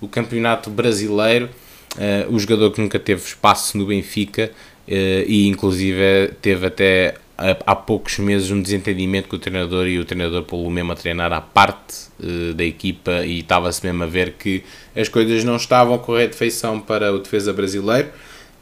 [0.00, 1.48] o campeonato brasileiro,
[1.96, 4.50] uh, o jogador que nunca teve espaço no Benfica,
[4.86, 10.44] e inclusive teve até há poucos meses um desentendimento com o treinador e o treinador
[10.44, 14.62] pô-lo mesmo a treinar à parte uh, da equipa e estava-se mesmo a ver que
[14.94, 18.08] as coisas não estavam a correr de feição para o defesa brasileiro.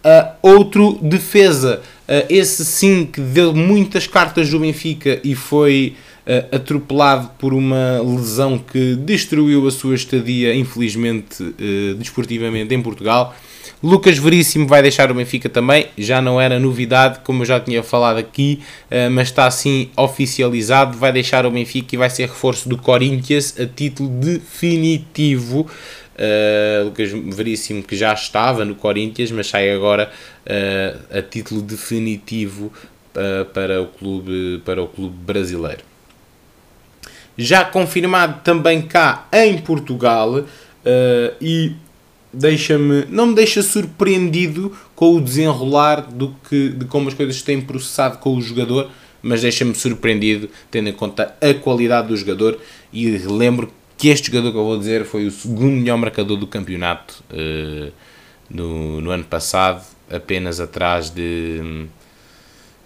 [0.05, 5.95] Uh, outro defesa, uh, esse sim que deu muitas cartas do Benfica e foi
[6.27, 11.55] uh, atropelado por uma lesão que destruiu a sua estadia, infelizmente,
[11.97, 13.33] desportivamente em Portugal
[13.83, 17.83] Lucas Veríssimo vai deixar o Benfica também, já não era novidade, como eu já tinha
[17.83, 20.97] falado aqui, eh, mas está assim oficializado.
[20.97, 25.67] Vai deixar o Benfica e vai ser reforço do Corinthians a título definitivo.
[26.14, 30.11] Uh, Lucas Veríssimo que já estava no Corinthians, mas sai agora
[30.46, 32.72] uh, a título definitivo
[33.16, 35.81] uh, para, o clube, para o clube brasileiro.
[37.37, 40.44] Já confirmado também cá em Portugal
[41.40, 41.72] e
[42.31, 47.61] deixa-me não me deixa surpreendido com o desenrolar do que de como as coisas têm
[47.61, 48.90] processado com o jogador
[49.22, 52.59] mas deixa-me surpreendido tendo em conta a qualidade do jogador
[52.92, 53.72] e lembro
[54.03, 57.93] que este jogador que eu vou dizer foi o segundo melhor marcador do campeonato uh,
[58.51, 61.87] no, no ano passado apenas atrás de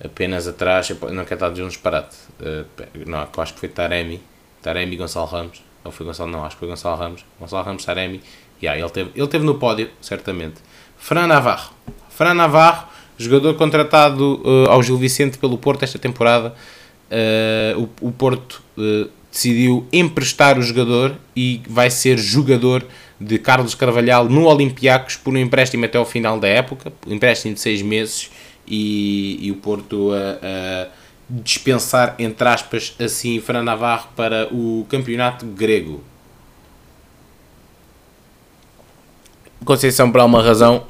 [0.05, 2.67] apenas atrás não quero estar a dizer um disparate uh,
[3.07, 4.21] não, acho que foi Taremi
[4.61, 8.21] Taremi Gonçalo Ramos ou foi Gonçalo, não, acho que foi Gonçalo Ramos Gonçalo Ramos Taremi
[8.63, 10.63] Yeah, ele, teve, ele teve no pódio, certamente.
[10.97, 11.75] Fran Navarro.
[12.09, 16.55] Fran Navarro, jogador contratado uh, ao Gil Vicente pelo Porto esta temporada.
[17.77, 18.63] O, o, Porto
[19.31, 22.87] decidiu emprestar o jogador e vai ser jogador
[23.21, 27.55] de Carlos Carvalhal no Olympiacos por um empréstimo até ao final da época, um empréstimo
[27.55, 28.31] de seis meses
[28.67, 30.89] e, e o Porto a,
[31.29, 36.03] dispensar, entre aspas, assim, Fran Navarro para o campeonato grego.
[39.65, 40.87] Conceição, por alguma razão,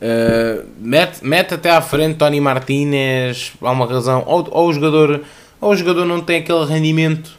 [0.00, 5.22] uh, mete, mete até à frente Tony Martinez, por alguma razão, ou, ou, o jogador,
[5.60, 7.37] ou o jogador não tem aquele rendimento,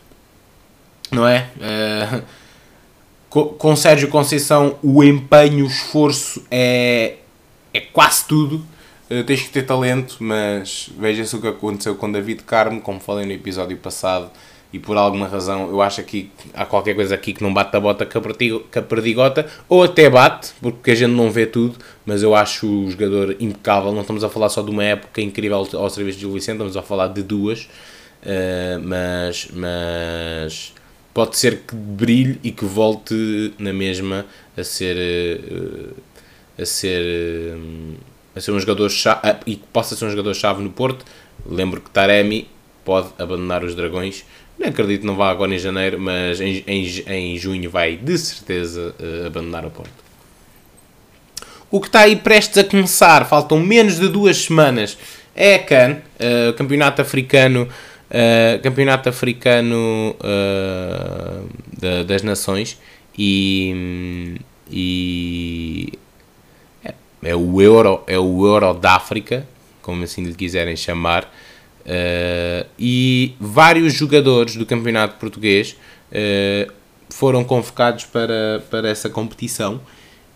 [1.11, 1.49] não é?
[1.57, 2.23] Uh,
[3.29, 7.15] com, Sérgio Conceição, o empenho, o esforço é,
[7.73, 8.65] é quase tudo.
[9.09, 13.25] Uh, tens que ter talento, mas veja-se o que aconteceu com David Carmo, como falei
[13.25, 14.31] no episódio passado
[14.71, 17.79] e por alguma razão eu acho que há qualquer coisa aqui que não bate a
[17.79, 22.35] bota com a perdigota, ou até bate, porque a gente não vê tudo, mas eu
[22.35, 23.91] acho o jogador impecável.
[23.91, 26.77] Não estamos a falar só de uma época incrível ao serviço de Gil Vicente, estamos
[26.77, 30.73] a falar de duas, uh, mas, mas
[31.19, 34.95] pode ser que brilhe e que volte na mesma a ser
[36.57, 37.57] a ser
[38.33, 41.03] a ser um jogador chave e que possa ser um jogador chave no Porto.
[41.45, 42.47] Lembro que Taremi
[42.85, 44.23] pode abandonar os Dragões.
[44.57, 48.17] Não acredito que não vá agora em janeiro, mas em, em, em junho vai de
[48.17, 49.91] certeza uh, abandonar o Porto.
[51.69, 54.97] O que está aí prestes a começar, faltam menos de duas semanas,
[55.35, 57.67] é a CAN, uh, Campeonato Africano,
[58.09, 60.15] uh, Campeonato Africano
[61.79, 62.77] da, das Nações
[63.17, 64.39] e,
[64.71, 65.93] e
[66.83, 66.93] é,
[67.23, 69.45] é, o Euro, é o Euro da África,
[69.81, 71.25] como assim lhe quiserem chamar.
[71.81, 75.75] Uh, e vários jogadores do campeonato português
[76.11, 76.71] uh,
[77.09, 79.81] foram convocados para, para essa competição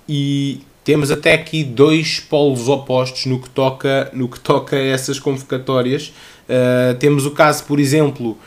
[0.10, 5.20] e temos até aqui dois polos opostos no que toca, no que toca a essas
[5.20, 6.12] convocatórias.
[6.50, 8.38] Uh, temos o caso, por exemplo,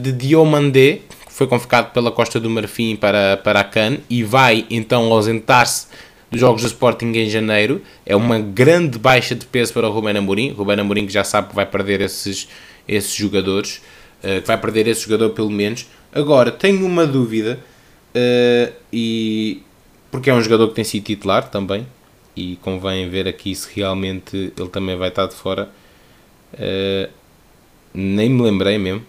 [0.00, 4.66] de Diomandé, que foi convocado pela Costa do Marfim para, para a CAN e vai
[4.70, 5.86] então ausentar-se
[6.30, 7.80] dos Jogos do Sporting em janeiro.
[8.04, 10.50] É uma grande baixa de peso para o Ruben Amorim.
[10.50, 12.48] Ruben Amorim que já sabe que vai perder esses,
[12.86, 13.80] esses jogadores,
[14.22, 15.86] uh, que vai perder esse jogador pelo menos.
[16.12, 17.58] Agora, tenho uma dúvida,
[18.14, 19.62] uh, e
[20.10, 21.86] porque é um jogador que tem sido titular também,
[22.36, 25.68] e convém ver aqui se realmente ele também vai estar de fora.
[26.52, 27.08] Uh,
[27.94, 29.04] nem me lembrei mesmo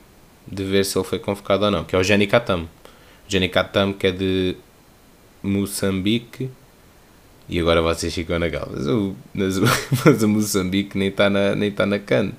[0.47, 2.69] de ver se ele foi convocado ou não, que é o Jenny Katam.
[3.27, 4.55] Jenny Katam que é de
[5.41, 6.49] Moçambique
[7.47, 8.39] e agora vocês ficam.
[8.39, 9.63] Mas o, mas o,
[10.05, 12.31] mas o Moçambique nem está na, nem tá na CAN.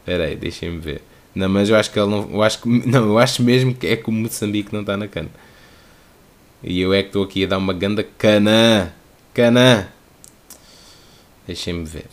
[0.00, 1.02] Espera aí, deixem-me ver.
[1.34, 2.30] Não, mas eu acho que ele não.
[2.30, 5.08] Eu acho que, não, eu acho mesmo que é que o Moçambique não está na
[5.08, 5.26] CAN.
[6.62, 8.94] E eu é que estou aqui a dar uma ganda cana.
[9.32, 9.92] Cana.
[11.46, 12.06] Deixem-me ver.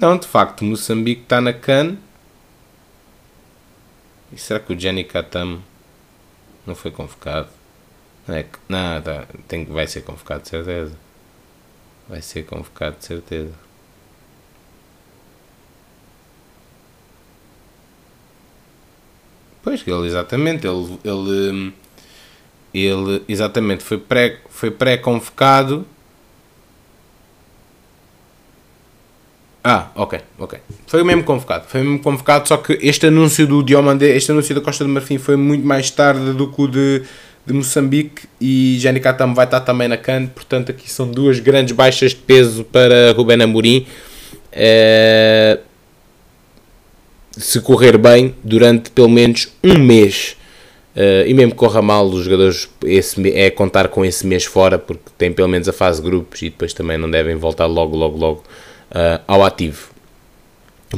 [0.00, 1.96] Não, de facto, Moçambique está na CAN.
[4.32, 5.62] E será que o Jenny Katam
[6.66, 7.48] não foi convocado.
[8.26, 10.96] Não, é, não tá, tem, vai ser convocado de certeza.
[12.08, 13.54] Vai ser convocado de certeza.
[19.62, 21.74] Pois, ele exatamente, ele, ele,
[22.74, 25.86] ele exatamente foi pré, foi pré-convocado
[29.66, 30.58] Ah, ok, ok.
[30.86, 31.64] Foi o mesmo convocado.
[31.66, 34.90] Foi o mesmo convocado, só que este anúncio do Diomandé, este anúncio da Costa do
[34.90, 37.02] Marfim foi muito mais tarde do que o de,
[37.46, 41.74] de Moçambique e Jani Katam vai estar também na CAN, portanto aqui são duas grandes
[41.74, 43.86] baixas de peso para Ruben Amorim.
[44.52, 45.60] É...
[47.32, 50.36] Se correr bem, durante pelo menos um mês.
[50.94, 54.78] Uh, e mesmo que corra mal, os jogadores esse, é contar com esse mês fora,
[54.78, 57.96] porque tem pelo menos a fase de grupos e depois também não devem voltar logo,
[57.96, 58.44] logo, logo
[58.94, 59.94] uh, ao ativo.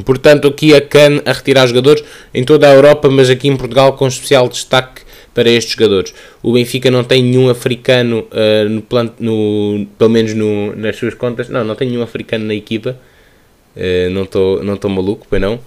[0.05, 3.93] Portanto, aqui a CAN a retirar jogadores em toda a Europa, mas aqui em Portugal
[3.93, 5.01] com especial destaque
[5.33, 6.13] para estes jogadores.
[6.41, 11.13] O Benfica não tem nenhum africano, uh, no, plan, no, pelo menos no, nas suas
[11.13, 12.97] contas, não, não tem nenhum africano na equipa,
[13.75, 15.59] uh, não estou não maluco, pois não.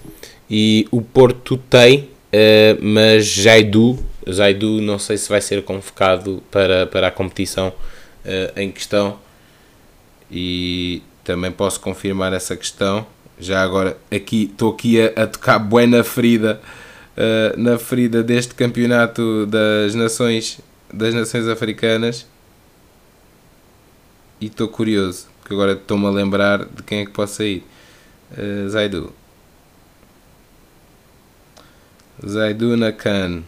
[0.49, 6.85] E o Porto tem, uh, mas Jaidu, Jaidu não sei se vai ser convocado para,
[6.87, 7.73] para a competição
[8.55, 9.17] em questão.
[10.29, 13.07] E também posso confirmar essa questão.
[13.39, 16.61] Já agora, aqui estou aqui a, a tocar bué na ferida,
[17.15, 20.59] uh, na ferida deste campeonato das nações,
[20.93, 22.27] das nações africanas.
[24.41, 27.63] E estou curioso, porque agora estou-me a lembrar de quem é que pode sair.
[28.37, 29.13] Uh, Zaidu.
[32.27, 33.43] Zaidu Nakan.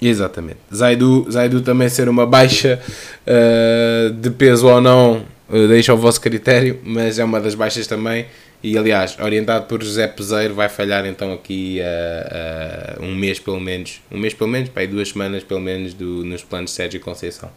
[0.00, 0.60] Exatamente.
[0.74, 2.80] Zaidu, Zaidu também ser uma baixa
[3.26, 8.26] uh, de peso ou não deixa ao vosso critério, mas é uma das baixas também.
[8.62, 13.60] E aliás, orientado por José Peseiro, vai falhar então aqui uh, uh, um mês pelo
[13.60, 17.00] menos, um mês pelo menos, para duas semanas pelo menos do, nos planos de Sérgio
[17.00, 17.50] Conceição.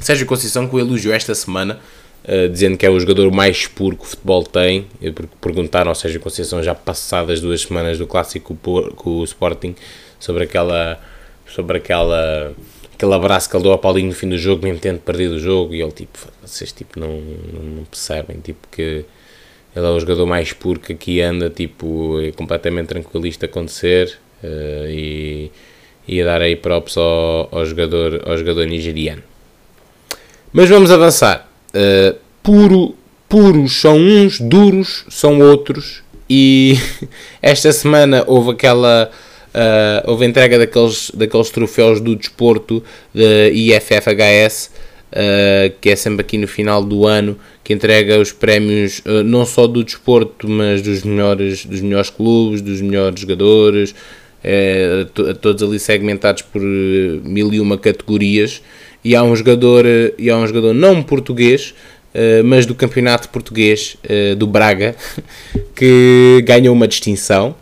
[0.00, 1.78] Sérgio Conceição que o elogiou esta semana,
[2.24, 4.88] uh, dizendo que é o jogador mais puro que o futebol tem.
[5.40, 9.76] Perguntaram ao Sérgio Conceição já passadas duas semanas do clássico com o Sporting
[10.18, 11.00] sobre aquela
[11.46, 12.52] sobre aquela
[12.98, 15.38] aquele abraço que ele deu ao Paulinho no fim do jogo, mesmo tendo perdido o
[15.38, 17.20] jogo, e ele tipo, vocês tipo, não,
[17.52, 19.04] não, percebem, tipo, que
[19.76, 24.18] ele é o jogador mais puro que aqui anda, tipo, é completamente tranquilista a acontecer,
[24.42, 25.52] uh, e,
[26.08, 29.22] e a dar aí props ao, ao, jogador, ao jogador nigeriano.
[30.52, 31.48] Mas vamos avançar.
[31.68, 32.96] Uh, puro,
[33.28, 36.74] puros são uns, duros são outros, e
[37.40, 39.08] esta semana houve aquela
[39.58, 42.82] uh, houve entrega daqueles, daqueles troféus do desporto
[43.12, 44.70] da IFFHS
[45.08, 49.44] uh, que é sempre aqui no final do ano, que entrega os prémios uh, não
[49.44, 53.94] só do desporto, mas dos melhores, dos melhores clubes, dos melhores jogadores,
[55.14, 58.62] to, todos ali segmentados por mil e uma categorias.
[59.04, 59.84] E há um jogador,
[60.18, 61.74] e há um jogador não português,
[62.44, 63.96] mas do campeonato português
[64.36, 64.94] do Braga,
[65.74, 67.54] que ganhou uma distinção,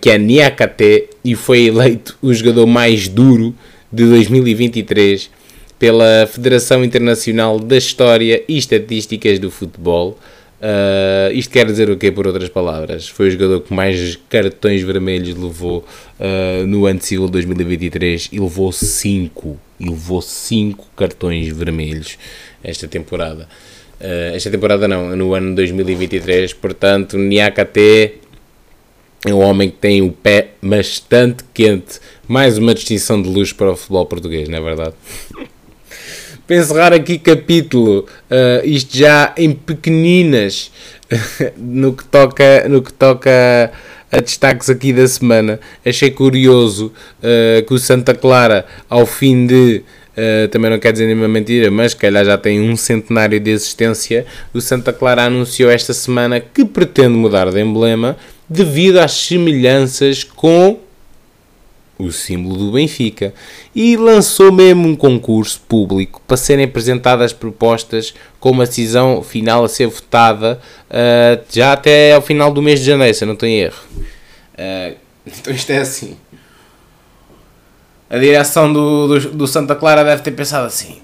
[0.00, 3.54] que é Niakate, e foi eleito o jogador mais duro
[3.90, 5.30] de 2023
[5.78, 10.18] pela Federação Internacional da História e Estatísticas do Futebol.
[10.56, 13.08] Uh, isto quer dizer o quê, por outras palavras?
[13.08, 15.84] Foi o jogador que mais cartões vermelhos levou
[16.18, 19.58] uh, no ano civil 2023 e levou 5.
[19.78, 22.16] E levou 5 cartões vermelhos
[22.64, 23.46] esta temporada.
[24.00, 26.54] Uh, esta temporada não, no ano 2023.
[26.54, 28.14] Portanto, Niakate
[29.26, 31.98] é um homem que tem o pé bastante quente.
[32.28, 34.94] Mais uma distinção de luz para o futebol português, não é verdade?
[36.46, 40.70] para encerrar aqui capítulo, uh, isto já em pequeninas,
[41.58, 43.72] no que toca, no que toca
[44.12, 45.58] a destaques aqui da semana.
[45.84, 49.82] Achei curioso uh, que o Santa Clara, ao fim de
[50.16, 53.50] Uh, também não quer dizer nenhuma mentira, mas que calhar já tem um centenário de
[53.50, 54.24] existência.
[54.54, 58.16] O Santa Clara anunciou esta semana que pretende mudar de emblema
[58.48, 60.78] devido às semelhanças com
[61.98, 63.32] o símbolo do Benfica,
[63.74, 69.68] e lançou mesmo um concurso público para serem apresentadas propostas com uma decisão final a
[69.68, 73.66] ser votada uh, já até ao final do mês de janeiro, se eu não tenho
[73.66, 73.82] erro.
[74.54, 76.16] Uh, então isto é assim.
[78.08, 81.00] A direção do, do, do, Santa Clara deve ter pensado assim.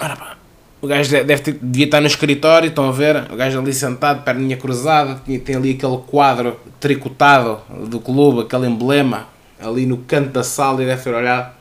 [0.00, 0.35] Ora pá,
[0.80, 3.30] o gajo deve ter, devia estar no escritório, estão a ver?
[3.32, 9.26] O gajo ali sentado, perninha cruzada, tem ali aquele quadro tricotado do clube, aquele emblema
[9.58, 11.54] ali no canto da sala e deve ter olhado.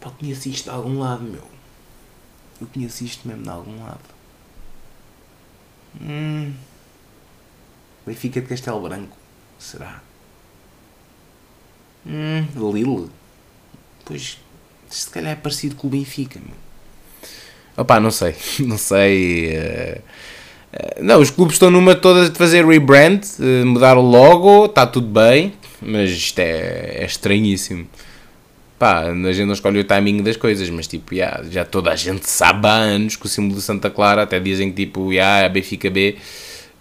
[0.00, 1.44] Pá, eu conheço isto de algum lado, meu.
[2.60, 4.00] Eu conheço isto mesmo de algum lado.
[6.00, 6.52] Hum.
[8.06, 9.16] Benfica de Castelo Branco.
[9.58, 10.00] Será?
[12.06, 12.46] Hum.
[12.72, 13.10] Lille.
[14.04, 14.38] Pois.
[14.92, 16.40] Se calhar é parecido com o Benfica.
[17.76, 18.34] Opá, não sei.
[18.60, 19.56] Não sei.
[19.56, 20.02] Uh
[20.72, 24.86] eh, não, os clubes estão numa toda de fazer rebrand, eh, mudar o logo, está
[24.86, 27.86] tudo bem, mas isto é, é estranhíssimo.
[28.78, 31.96] Pá, a gente não escolhe o timing das coisas, mas tipo, yeah, já toda a
[31.96, 35.46] gente sabe há anos que o símbolo de Santa Clara, até dizem que tipo, yeah,
[35.46, 36.16] é Benfica B.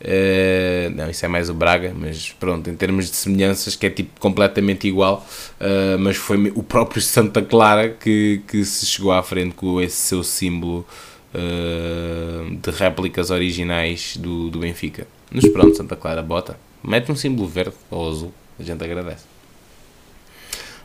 [0.01, 3.89] Uh, não, isso é mais o Braga, mas pronto, em termos de semelhanças, que é
[3.89, 5.23] tipo completamente igual,
[5.59, 9.97] uh, mas foi o próprio Santa Clara que, que se chegou à frente com esse
[9.97, 10.87] seu símbolo
[11.35, 15.05] uh, de réplicas originais do, do Benfica.
[15.31, 16.57] Mas pronto, Santa Clara, bota.
[16.83, 19.25] Mete um símbolo verde ou azul, a gente agradece.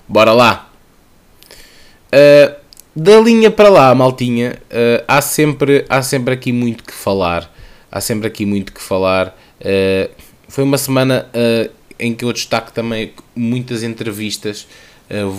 [0.07, 0.71] Bora lá!
[2.95, 4.57] Da linha para lá, maltinha,
[5.09, 7.56] há, sempre, há sempre aqui muito que falar.
[7.97, 9.29] Há sempre aqui muito que falar.
[9.61, 10.11] Uh,
[10.49, 11.31] foi uma semana
[11.99, 14.67] em que eu destaco também muitas entrevistas.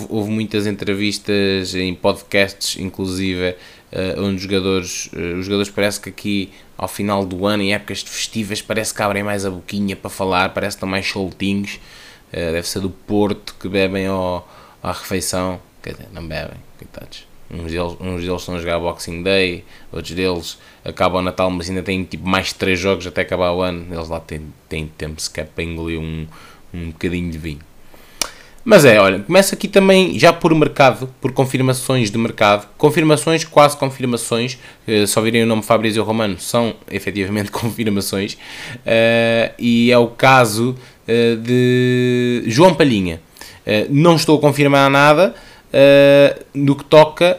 [0.08, 3.54] houve muitas entrevistas em podcasts, inclusive,
[3.92, 7.74] uh, onde os jogadores, uh, os jogadores parece que aqui ao final do ano, em
[7.74, 11.78] épocas festivas, parece que abrem mais a boquinha para falar, parece que estão mais soltinhos.
[12.32, 14.48] Uh, deve ser do Porto que bebem ao,
[14.82, 15.60] à refeição.
[15.80, 17.27] Quer dizer, não bebem, coitados.
[17.50, 21.68] Uns deles, uns deles estão a jogar Boxing Day, outros deles acabam o Natal, mas
[21.68, 23.86] ainda têm tipo mais 3 jogos até acabar o ano.
[23.90, 26.26] Eles lá têm, têm tempo sequer para engolir um,
[26.74, 27.60] um bocadinho de vinho.
[28.64, 33.74] Mas é, olha, começa aqui também já por mercado, por confirmações de mercado, confirmações, quase
[33.78, 40.08] confirmações, uh, só virem o nome Fabrício Romano, são efetivamente confirmações, uh, e é o
[40.08, 40.76] caso
[41.08, 43.22] uh, de João Palhinha.
[43.88, 45.34] não estou a confirmar nada
[46.54, 47.38] no que toca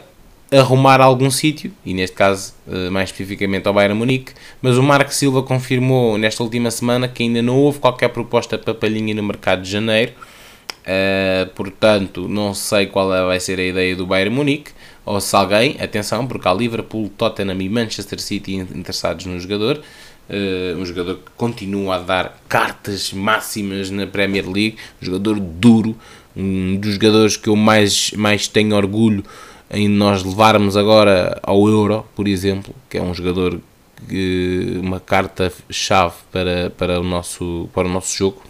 [0.52, 2.54] arrumar algum sítio, e neste caso
[2.90, 7.40] mais especificamente ao Bayern Munique, mas o Marco Silva confirmou nesta última semana que ainda
[7.40, 10.12] não houve qualquer proposta para Palhinha no mercado de janeiro,
[10.80, 14.72] Uh, portanto, não sei qual é, vai ser a ideia do Bayern Munique,
[15.04, 20.78] ou se alguém, atenção, porque há Liverpool, Tottenham e Manchester City interessados no jogador, uh,
[20.78, 25.96] um jogador que continua a dar cartas máximas na Premier League, um jogador duro,
[26.36, 29.24] um dos jogadores que eu mais, mais tenho orgulho
[29.70, 33.60] em nós levarmos agora ao Euro, por exemplo, que é um jogador
[34.08, 38.42] que, uma carta-chave para, para, o nosso, para o nosso jogo,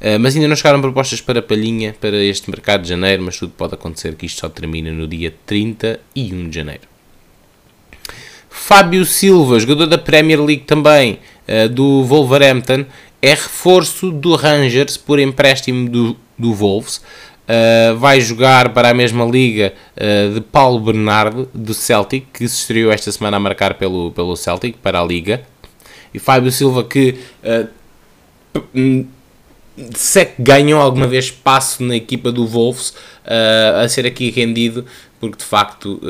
[0.00, 3.52] Uh, mas ainda não chegaram propostas para Palhinha para este mercado de janeiro, mas tudo
[3.56, 6.82] pode acontecer que isto só termina no dia 31 de janeiro.
[8.48, 12.84] Fábio Silva, jogador da Premier League também, uh, do Wolverhampton,
[13.20, 17.00] é reforço do Rangers por empréstimo do, do Wolves.
[17.48, 22.56] Uh, vai jogar para a mesma liga uh, de Paulo Bernardo, do Celtic, que se
[22.56, 25.42] estreou esta semana a marcar pelo, pelo Celtic, para a liga.
[26.12, 29.06] E Fábio Silva, que uh,
[29.94, 32.92] se é que ganhou alguma vez espaço na equipa do Wolves,
[33.80, 34.84] a ser aqui rendido,
[35.20, 36.00] porque de facto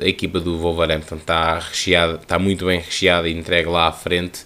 [0.00, 4.44] a equipa do Wolverhampton está, recheada, está muito bem recheada e entregue lá à frente.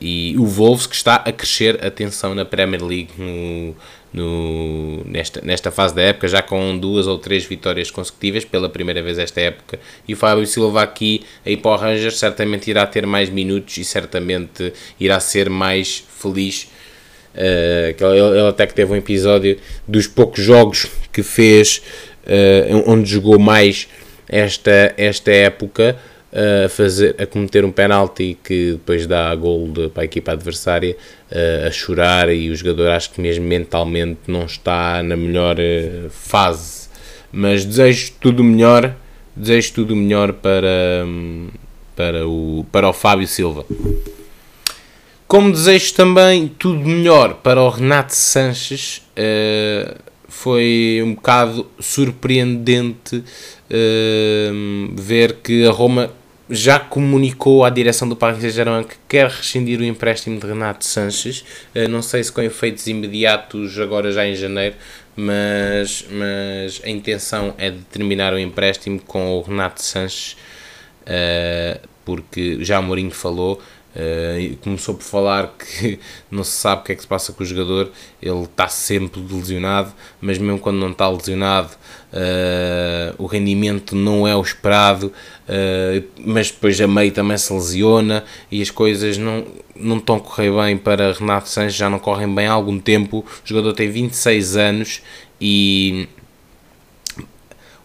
[0.00, 3.74] E o Wolves que está a crescer, atenção, na Premier League no
[4.12, 9.02] no, nesta, nesta fase da época, já com duas ou três vitórias consecutivas pela primeira
[9.02, 9.80] vez esta época.
[10.06, 13.84] E o Fábio Silva aqui, aí para o Rangers, certamente irá ter mais minutos e
[13.84, 16.68] certamente irá ser mais feliz.
[17.34, 19.58] Uh, ele, ele até que teve um episódio
[19.88, 21.82] dos poucos jogos que fez,
[22.26, 23.88] uh, onde jogou mais
[24.28, 25.98] esta, esta época
[26.32, 30.96] a, fazer, a cometer um penalti que depois dá gol para a equipa adversária,
[31.66, 36.88] a chorar e o jogador acho que mesmo mentalmente não está na melhor eh, fase.
[37.30, 38.94] Mas desejo tudo melhor,
[39.34, 41.06] desejo tudo melhor para,
[41.96, 43.64] para, o, para o Fábio Silva.
[45.26, 54.94] Como desejo também tudo melhor para o Renato Sanches, uh, foi um bocado surpreendente uh,
[54.94, 56.10] ver que a Roma
[56.52, 61.40] já comunicou à direção do Paris Saint-Germain que quer rescindir o empréstimo de Renato Sanches.
[61.74, 64.76] Uh, não sei se com efeitos imediatos agora já em janeiro,
[65.16, 70.36] mas, mas a intenção é de terminar o empréstimo com o Renato Sanches,
[71.02, 73.58] uh, porque já Mourinho falou
[73.94, 75.98] Uh, começou por falar que
[76.30, 77.90] não se sabe o que é que se passa com o jogador,
[78.22, 81.70] ele está sempre lesionado, mas mesmo quando não está lesionado,
[82.12, 85.12] uh, o rendimento não é o esperado,
[85.46, 89.44] uh, mas depois a meio também se lesiona e as coisas não,
[89.76, 93.18] não estão a correr bem para Renato Sanches, já não correm bem há algum tempo.
[93.18, 95.02] O jogador tem 26 anos
[95.38, 96.08] e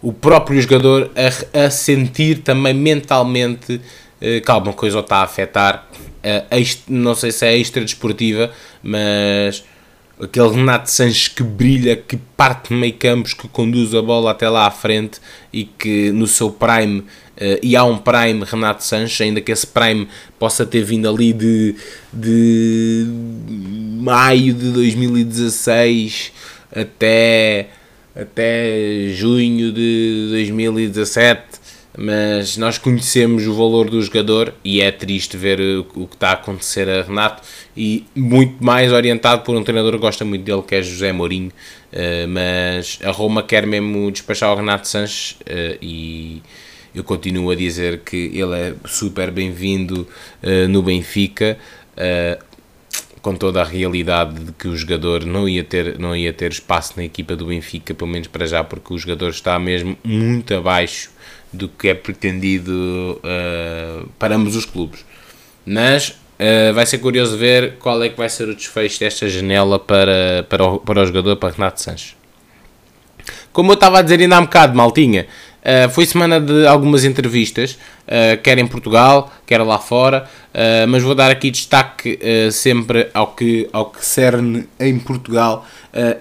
[0.01, 3.81] o próprio jogador a, a sentir também mentalmente
[4.19, 5.87] que alguma coisa está a afetar.
[6.17, 8.51] Uh, não sei se é extra desportiva,
[8.83, 9.63] mas
[10.19, 14.65] aquele Renato Sanches que brilha, que parte meio campos, que conduz a bola até lá
[14.65, 15.19] à frente
[15.53, 17.05] e que no seu prime, uh,
[17.61, 20.07] e há um prime Renato Sanches, ainda que esse prime
[20.39, 21.75] possa ter vindo ali de,
[22.11, 23.05] de
[24.01, 26.31] maio de 2016
[26.71, 27.69] até,
[28.15, 31.46] até junho de 2017
[31.97, 36.33] mas nós conhecemos o valor do jogador e é triste ver o, que está a
[36.33, 37.41] acontecer a Renato
[37.75, 41.51] e muito mais orientado por um treinador que gosta muito dele que é José Mourinho.
[41.91, 46.43] Uh, mas a Roma quer mesmo despachar o Renato Sanches uh, e
[46.93, 50.07] eu continuo a dizer que ele é super bem-vindo
[50.43, 51.57] uh, no Benfica
[53.23, 56.93] com toda a realidade de que o jogador não ia ter, não ia ter espaço
[56.95, 61.09] na equipa do Benfica, pelo menos para já, porque o jogador está mesmo muito abaixo
[61.51, 65.05] do que é pretendido uh, para ambos os clubes.
[65.65, 69.79] Mas uh, vai ser curioso ver qual é que vai ser o desfecho desta janela
[69.79, 72.15] para, para, o, para o jogador, para Renato Sanches.
[73.51, 75.27] Como eu estava a dizer ainda há um bocado, maltinha,
[75.63, 77.77] uh, foi semana de algumas entrevistas,
[78.41, 80.29] quer em Portugal, quer lá fora,
[80.87, 82.17] mas vou dar aqui destaque
[82.53, 85.65] sempre ao que, ao que cerne em Portugal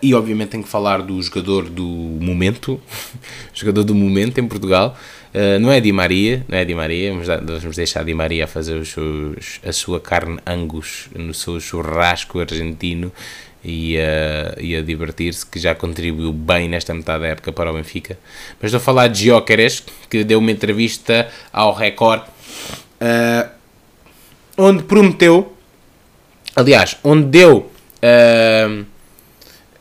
[0.02, 2.80] e obviamente tenho que falar do jogador do momento,
[3.54, 4.96] jogador do momento em Portugal,
[5.34, 8.84] Uh, não é Di Maria, não é Di Maria, vamos, vamos deixar Di Maria fazer
[8.86, 13.12] seus, a sua carne angus no seu churrasco argentino
[13.64, 17.74] e a, e a divertir-se, que já contribuiu bem nesta metade da época para o
[17.74, 18.18] Benfica.
[18.60, 23.50] Mas estou a falar de Gyökeres, que deu uma entrevista ao Record, uh,
[24.56, 25.56] onde prometeu,
[26.54, 27.70] aliás, onde deu...
[28.02, 28.95] Uh,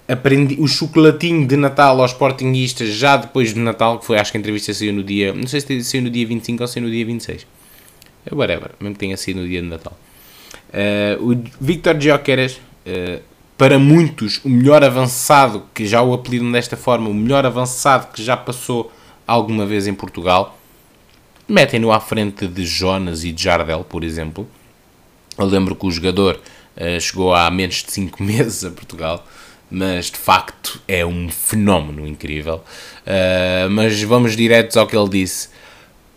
[0.07, 4.37] aprendi o chocolatinho de Natal aos Sportingistas já depois de Natal, que foi acho que
[4.37, 6.91] a entrevista saiu no dia, não sei se saiu no dia 25 ou saiu no
[6.91, 7.47] dia 26.
[8.25, 9.97] É whatever, mesmo que tenha sido no dia de Natal.
[10.69, 13.21] Uh, o Victor Gyökeres, uh,
[13.57, 18.23] para muitos, o melhor avançado, que já o apelidam desta forma, o melhor avançado que
[18.23, 18.91] já passou
[19.25, 20.57] alguma vez em Portugal.
[21.47, 24.47] Metem-no à frente de Jonas e de Jardel, por exemplo.
[25.37, 26.39] Eu lembro que o jogador
[26.75, 29.25] uh, chegou há menos de 5 meses a Portugal
[29.75, 32.63] mas de facto é um fenómeno incrível.
[33.05, 35.49] Uh, mas vamos diretos ao que ele disse.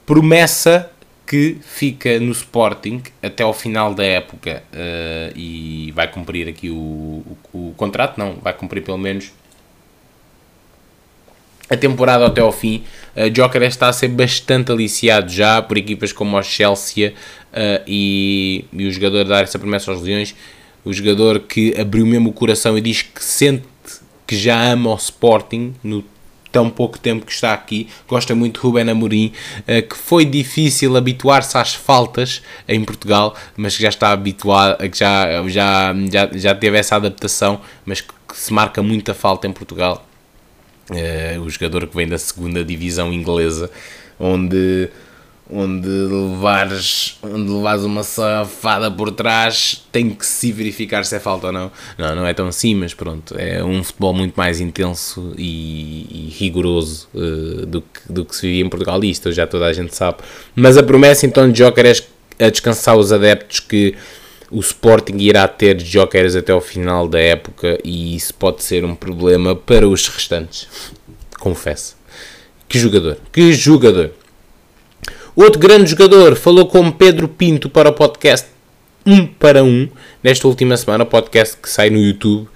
[0.06, 0.88] Promessa
[1.26, 6.76] que fica no Sporting até ao final da época uh, e vai cumprir aqui o,
[6.76, 9.32] o, o, contrato, não, vai cumprir pelo menos
[11.68, 12.84] a temporada até ao fim.
[13.16, 17.12] Uh, Joker está a ser bastante aliciado já por equipas como o Chelsea
[17.52, 20.32] uh, e, e o jogador dar essa promessa aos Leões
[20.89, 23.66] o jogador que abriu mesmo o coração e diz que sente
[24.26, 26.03] que já ama o Sporting no
[26.51, 30.97] tão pouco tempo que está aqui, gosta muito de Ruben Amorim, uh, que foi difícil
[30.97, 36.55] habituar-se às faltas em Portugal, mas que já está habituado, que já, já, já, já
[36.55, 40.07] teve essa adaptação, mas que, que se marca muita falta em Portugal.
[40.89, 43.70] Uh, o jogador que vem da segunda divisão inglesa,
[44.18, 44.89] onde
[45.51, 51.46] onde levares, onde levares uma safada por trás tem que se verificar se é falta
[51.49, 51.72] ou não.
[51.96, 56.34] Não, não é tão assim, mas pronto, é um futebol muito mais intenso e, e
[56.36, 59.03] rigoroso uh, do, que, do que se vivia em Portugal.
[59.03, 60.18] Isto já toda a gente sabe.
[60.55, 63.94] Mas a promessa então de Joker é a descansar os adeptos que
[64.51, 68.94] o Sporting irá ter Jokers até ao final da época e isso pode ser um
[68.94, 70.68] problema para os restantes.
[71.38, 71.96] Confesso.
[72.68, 74.12] Que jogador, que jogador.
[75.41, 78.49] Outro grande jogador falou com Pedro Pinto para o podcast
[79.07, 79.89] 1 para 1,
[80.20, 82.49] nesta última semana, podcast que sai no YouTube.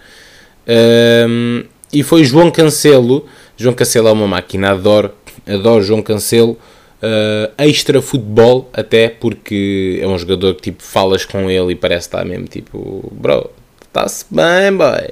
[0.67, 1.63] Um,
[1.93, 3.25] e foi João Cancelo.
[3.57, 5.13] João Cancelo é uma máquina, adoro,
[5.47, 6.59] adoro João Cancelo.
[7.01, 12.09] Uh, extra futebol, até porque é um jogador que tipo falas com ele e parece
[12.09, 13.49] estar mesmo tipo, bro,
[13.81, 15.09] está-se bem, boy.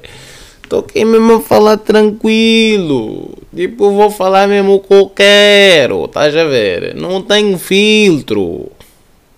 [0.79, 3.31] Aqui mesmo a falar tranquilo.
[3.55, 6.05] Tipo, vou falar mesmo o que eu quero.
[6.05, 6.95] Estás a ver?
[6.95, 8.71] Não tenho filtro.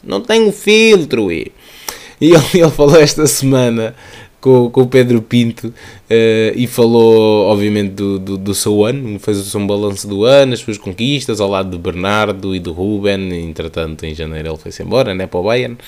[0.03, 1.33] Não tenho filtro.
[1.33, 1.51] E,
[2.21, 3.95] e ele, ele falou esta semana
[4.43, 9.39] com, com o Pedro Pinto uh, e falou, obviamente, do, do, do seu ano, fez
[9.39, 13.33] seu balanço do ano, as suas conquistas, ao lado de Bernardo e do Ruben.
[13.49, 15.79] Entretanto, em janeiro ele foi-se embora, né, para o Bayern.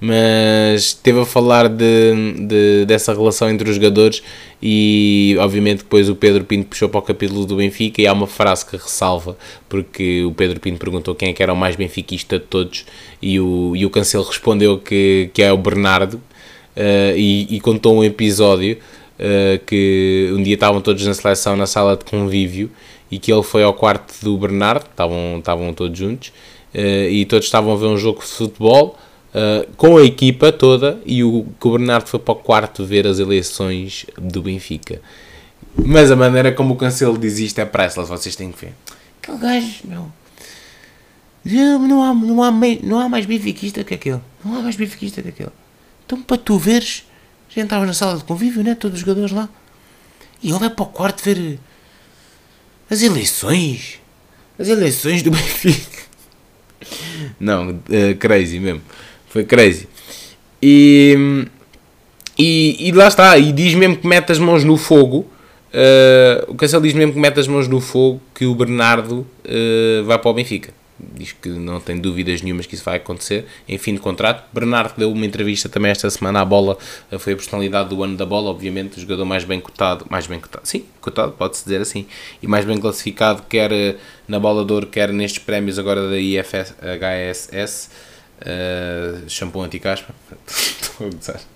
[0.00, 2.14] Mas esteve a falar de,
[2.46, 4.22] de, dessa relação entre os jogadores
[4.62, 8.28] e, obviamente, depois o Pedro Pinto puxou para o capítulo do Benfica e há uma
[8.28, 9.36] frase que ressalva,
[9.68, 12.86] porque o Pedro Pinto perguntou quem é que era o mais benfiquista de todos
[13.20, 16.20] e o, e o Cancelo respondeu que, que é o Bernardo
[16.76, 18.78] uh, e, e, contou um episódio
[19.18, 22.70] uh, que um dia estavam todos na seleção na sala de convívio
[23.10, 26.28] e que ele foi ao quarto do Bernardo, estavam, estavam todos juntos,
[26.74, 28.98] uh, e todos estavam a ver um jogo de futebol
[29.76, 33.18] com a equipa toda e o, que o Bernardo foi para o quarto ver as
[33.18, 35.02] eleições do Benfica.
[35.76, 38.74] Mas a maneira como o Cancelo diz isto é priceless, vocês têm que ver.
[39.20, 40.06] Aquele gajo, meu.
[41.44, 42.50] Não há, não, há,
[42.82, 44.20] não há mais benfiquista que aquele.
[44.44, 45.50] Não há mais benfiquista que aquele.
[46.04, 47.04] Então, para tu veres,
[47.48, 48.74] a gente estava na sala de convívio, né?
[48.74, 49.48] Todos os jogadores lá.
[50.42, 51.58] E ele vai para o quarto ver
[52.90, 54.00] as eleições.
[54.58, 56.04] As eleições do Benfica.
[57.40, 58.82] Não, uh, crazy mesmo.
[59.28, 59.88] Foi crazy.
[60.62, 61.46] E,
[62.38, 63.38] e, e, lá está.
[63.38, 65.26] E diz mesmo que mete as mãos no fogo.
[65.72, 70.04] Uh, o Cancelo diz mesmo que mete as mãos no fogo que o Bernardo uh,
[70.04, 73.76] vai para o Benfica diz que não tem dúvidas nenhumas que isso vai acontecer em
[73.78, 74.44] fim de contrato.
[74.52, 76.78] Bernardo deu uma entrevista também esta semana à bola,
[77.18, 80.40] foi a personalidade do ano da bola, obviamente, o jogador mais bem cotado, mais bem
[80.40, 82.06] cotado, sim, cotado, pode-se dizer assim,
[82.42, 83.96] e mais bem classificado, quer eh,
[84.28, 87.90] na bola de ouro, quer nestes prémios agora da IFS, HSS,
[88.40, 90.14] uh, shampoo anti-caspa.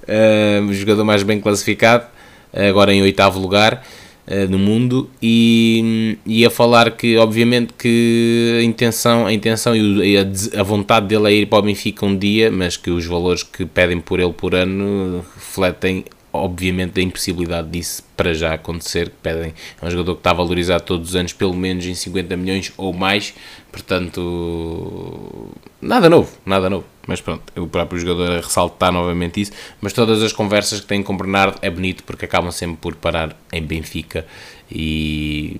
[0.00, 2.04] Uh, o jogador mais bem classificado,
[2.52, 3.86] agora em oitavo lugar.
[4.32, 10.16] Eh, no mundo e, e a falar que obviamente que a intenção, a intenção e
[10.16, 13.42] a, a vontade dele é ir para o Benfica um dia, mas que os valores
[13.42, 19.52] que pedem por ele por ano refletem obviamente a impossibilidade disso para já acontecer, pedem,
[19.80, 22.92] é um jogador que está valorizado todos os anos pelo menos em 50 milhões ou
[22.92, 23.34] mais,
[23.72, 25.50] portanto
[25.80, 30.22] nada novo, nada novo, mas pronto, o próprio jogador a ressaltar novamente isso, mas todas
[30.22, 34.26] as conversas que tem com Bernardo é bonito porque acabam sempre por parar em Benfica
[34.70, 35.56] e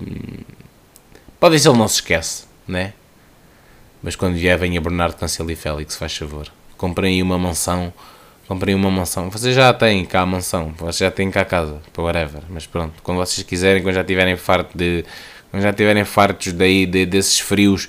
[1.39, 2.93] pode ser ele não se esquece, né?
[4.01, 6.47] Mas quando vier venha Bernardo Cancelo e Félix, faz favor,
[6.77, 7.93] comprem aí uma mansão
[8.51, 9.29] comprei uma mansão.
[9.29, 12.41] Vocês já têm cá a mansão, vocês já têm cá a casa, whatever.
[12.49, 15.05] Mas pronto, quando vocês quiserem, quando já tiverem farto de.
[15.49, 17.87] Quando já tiverem fartos daí, de, desses frios,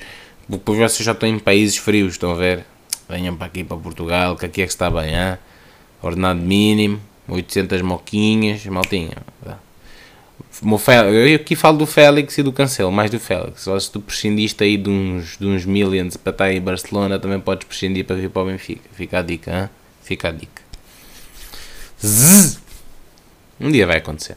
[0.49, 2.65] depois vocês já estão em países frios, estão a ver?
[3.09, 5.37] Venham para aqui, para Portugal, que aqui é que está bem, hein?
[6.01, 9.17] ordenado mínimo, 800 moquinhas, maltinha.
[11.13, 13.63] Eu aqui falo do Félix e do Cancelo, mais do Félix.
[13.81, 17.67] Se tu prescindiste aí de uns, de uns millions para estar em Barcelona, também podes
[17.67, 18.89] prescindir para vir para o Benfica.
[18.93, 19.82] Fica a dica, hein?
[20.03, 20.63] Fica a dica.
[22.05, 22.61] Zzz.
[23.61, 24.37] Um dia vai acontecer.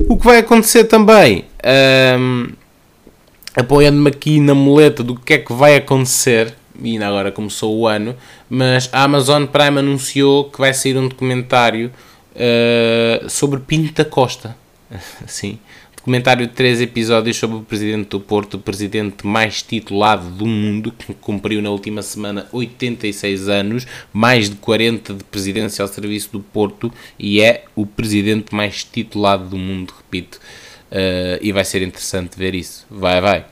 [0.00, 1.46] O que vai acontecer também,
[2.18, 2.48] um,
[3.56, 7.86] apoiando-me aqui na muleta do que é que vai acontecer, e ainda agora começou o
[7.86, 8.16] ano,
[8.50, 11.92] mas a Amazon Prime anunciou que vai sair um documentário
[12.34, 14.56] uh, sobre Pinto da Costa.
[15.26, 15.58] Sim,
[16.04, 20.92] Documentário de três episódios sobre o presidente do Porto, o presidente mais titulado do mundo,
[20.92, 26.40] que cumpriu na última semana 86 anos, mais de 40 de presidência ao serviço do
[26.40, 30.38] Porto e é o presidente mais titulado do mundo, repito.
[30.92, 32.86] Uh, e vai ser interessante ver isso.
[32.90, 33.46] Vai, vai.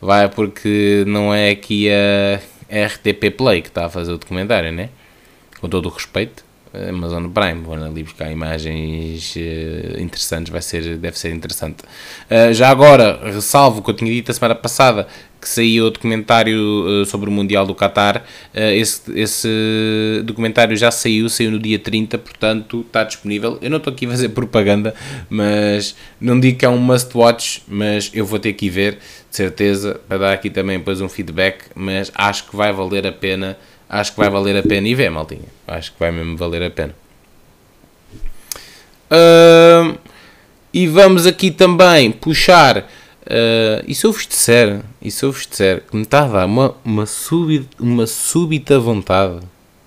[0.00, 4.90] Vai porque não é aqui a RTP Play que está a fazer o documentário, né?
[5.60, 6.44] Com todo o respeito.
[6.72, 11.82] Amazon Prime, vou ali buscar imagens uh, interessantes, vai ser, deve ser interessante.
[12.30, 15.08] Uh, já agora, ressalvo o que eu tinha dito a semana passada,
[15.40, 18.22] que saiu o documentário uh, sobre o Mundial do Qatar.
[18.54, 23.58] esse, esse documentário já saiu, saiu no dia 30, portanto está disponível.
[23.60, 24.94] Eu não estou aqui a fazer propaganda,
[25.28, 28.98] mas não digo que é um must watch, mas eu vou ter que ir ver,
[29.28, 33.12] de certeza, para dar aqui também depois um feedback, mas acho que vai valer a
[33.12, 33.56] pena
[33.90, 35.48] acho que vai valer a pena e ver, maltinha.
[35.66, 36.94] Acho que vai mesmo valer a pena.
[39.10, 39.98] Uh,
[40.72, 42.78] e vamos aqui também puxar.
[42.78, 46.28] Uh, e se eu vos disser, e se eu vos disser que me está a
[46.28, 49.40] dar uma, uma, súbita, uma súbita vontade,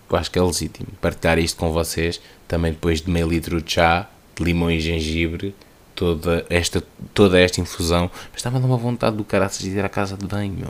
[0.10, 3.72] eu acho que é legítimo partilhar isto com vocês, também depois de meio litro de
[3.72, 5.56] chá, de limão e gengibre,
[5.96, 6.84] toda esta,
[7.14, 10.18] toda esta infusão, mas estava a dar uma vontade do caraças de ir à casa
[10.18, 10.68] de banho.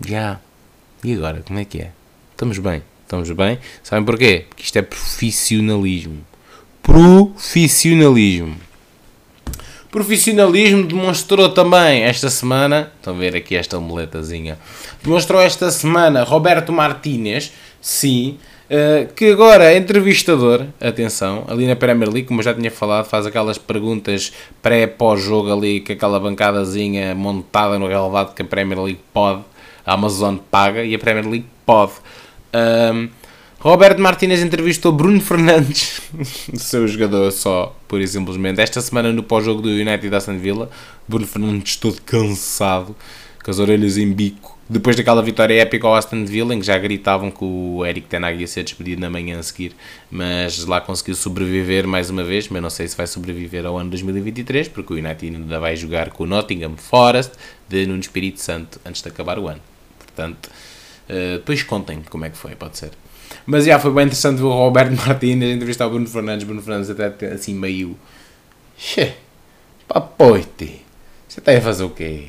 [0.00, 0.10] Já.
[0.10, 0.40] Yeah.
[1.04, 1.90] E agora, como é que é?
[2.32, 3.58] Estamos bem, estamos bem.
[3.82, 4.46] Sabem porquê?
[4.48, 6.24] Porque isto é profissionalismo.
[6.82, 8.56] Profissionalismo.
[9.90, 14.58] Profissionalismo demonstrou também esta semana, estão a ver aqui esta omeletazinha,
[15.02, 18.36] demonstrou esta semana Roberto Martínez, sim,
[18.68, 23.06] uh, que agora é entrevistador, atenção, ali na Premier League, como eu já tinha falado,
[23.06, 29.00] faz aquelas perguntas pré-pós-jogo ali, com aquela bancadazinha montada no relevado que a Premier League
[29.14, 29.42] pode,
[29.86, 31.92] a Amazon paga e a Premier League pode.
[32.52, 33.08] Um,
[33.58, 36.00] Roberto Martínez entrevistou Bruno Fernandes,
[36.54, 38.60] seu jogador só, por e simplesmente.
[38.60, 40.68] Esta semana no pós-jogo do United da Aston Villa,
[41.08, 42.94] Bruno Fernandes todo cansado,
[43.42, 44.56] com as orelhas em bico.
[44.68, 48.24] Depois daquela vitória épica ao Aston Villa, em que já gritavam que o Eric Ten
[48.24, 49.74] Hag ia ser despedido na manhã a seguir,
[50.10, 53.90] mas lá conseguiu sobreviver mais uma vez, mas não sei se vai sobreviver ao ano
[53.90, 57.32] 2023, porque o United ainda vai jogar com o Nottingham Forest
[57.68, 59.60] de Nuno Espírito Santo antes de acabar o ano.
[60.16, 60.46] Portanto,
[61.10, 62.90] uh, depois contem como é que foi, pode ser.
[63.44, 66.46] Mas já foi bem interessante ver o Roberto Martínez entrevistar o Bruno Fernandes.
[66.46, 67.96] Bruno Fernandes até assim meio.
[68.78, 69.12] Xê,
[69.86, 70.82] papoite,
[71.28, 72.28] você está a fazer o quê?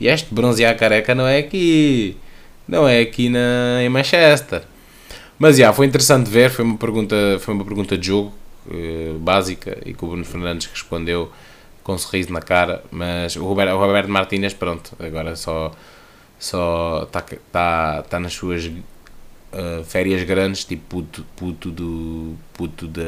[0.00, 2.16] E este bronzear careca não é aqui.
[2.66, 4.62] Não é aqui na, em Manchester.
[5.38, 6.50] Mas já, foi interessante ver.
[6.50, 8.32] Foi uma pergunta, foi uma pergunta de jogo
[8.66, 11.30] uh, básica e que o Bruno Fernandes respondeu
[11.82, 12.82] com um sorriso na cara.
[12.90, 15.72] Mas o Roberto, o Roberto Martínez, pronto, agora só
[16.42, 23.02] só está tá, tá nas suas uh, férias grandes, tipo puto, puto, do, puto, da,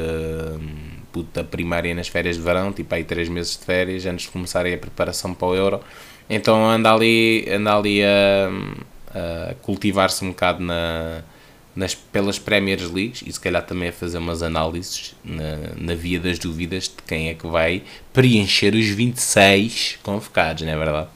[1.12, 4.30] puto da primária nas férias de verão, tipo aí 3 meses de férias antes de
[4.30, 5.80] começarem a preparação para o Euro.
[6.30, 8.50] Então anda ali, anda ali a,
[9.50, 11.22] a cultivar-se um bocado na,
[11.74, 16.20] nas, pelas Premier Leagues e se calhar também a fazer umas análises na, na via
[16.20, 17.82] das dúvidas de quem é que vai
[18.12, 21.08] preencher os 26 convocados, não é verdade?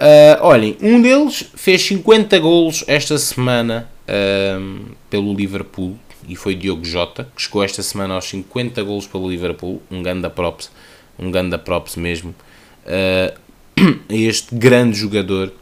[0.00, 5.94] Uh, olhem, um deles fez 50 golos esta semana uh, pelo Liverpool
[6.26, 10.30] e foi Diogo Jota, que chegou esta semana aos 50 golos pelo Liverpool, um ganda
[10.30, 10.70] props,
[11.18, 12.34] um ganda props mesmo.
[12.80, 13.50] Uh,
[14.08, 15.52] este grande jogador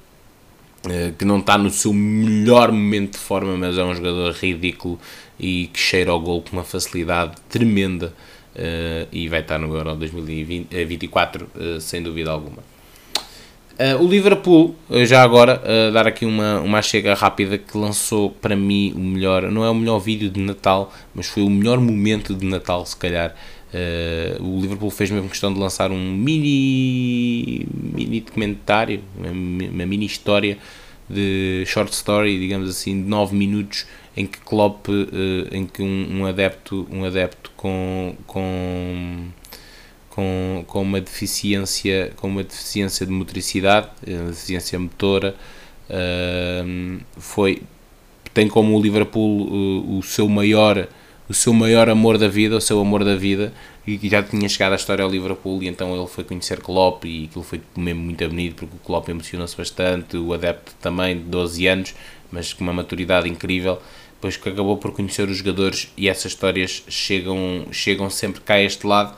[1.18, 4.98] que não está no seu melhor momento de forma, mas é um jogador ridículo
[5.38, 8.12] e que cheira ao gol com uma facilidade tremenda
[9.12, 11.48] e vai estar no Euro 2024
[11.80, 12.62] sem dúvida alguma.
[13.78, 18.28] Uh, o Liverpool, eh, já agora, uh, dar aqui uma, uma chega rápida que lançou
[18.28, 21.78] para mim o melhor, não é o melhor vídeo de Natal, mas foi o melhor
[21.78, 23.36] momento de Natal, se calhar.
[23.72, 30.06] Uh, o Liverpool fez mesmo questão de lançar um mini, mini documentário, uma, uma mini
[30.06, 30.58] história
[31.08, 34.88] de short story, digamos assim, de 9 minutos, em que Klopp,
[35.52, 39.28] em que um, um, adepto, um adepto com, com
[40.18, 45.36] com, com uma deficiência com uma deficiência de motricidade, uma deficiência motora,
[45.88, 47.62] uh, foi
[48.34, 50.88] tem como o Liverpool o, o, seu maior
[51.28, 53.52] o seu maior amor da vida, o seu amor da vida
[53.86, 57.26] e já tinha chegado a história ao Liverpool e então ele foi conhecer Klopp e
[57.26, 61.64] aquilo foi mesmo muito bonito porque o Klopp emocionou-se bastante, o adepto também de 12
[61.68, 61.94] anos,
[62.32, 63.80] mas com uma maturidade incrível
[64.14, 68.62] depois que acabou por conhecer os jogadores e essas histórias chegam, chegam sempre cá a
[68.62, 69.16] este lado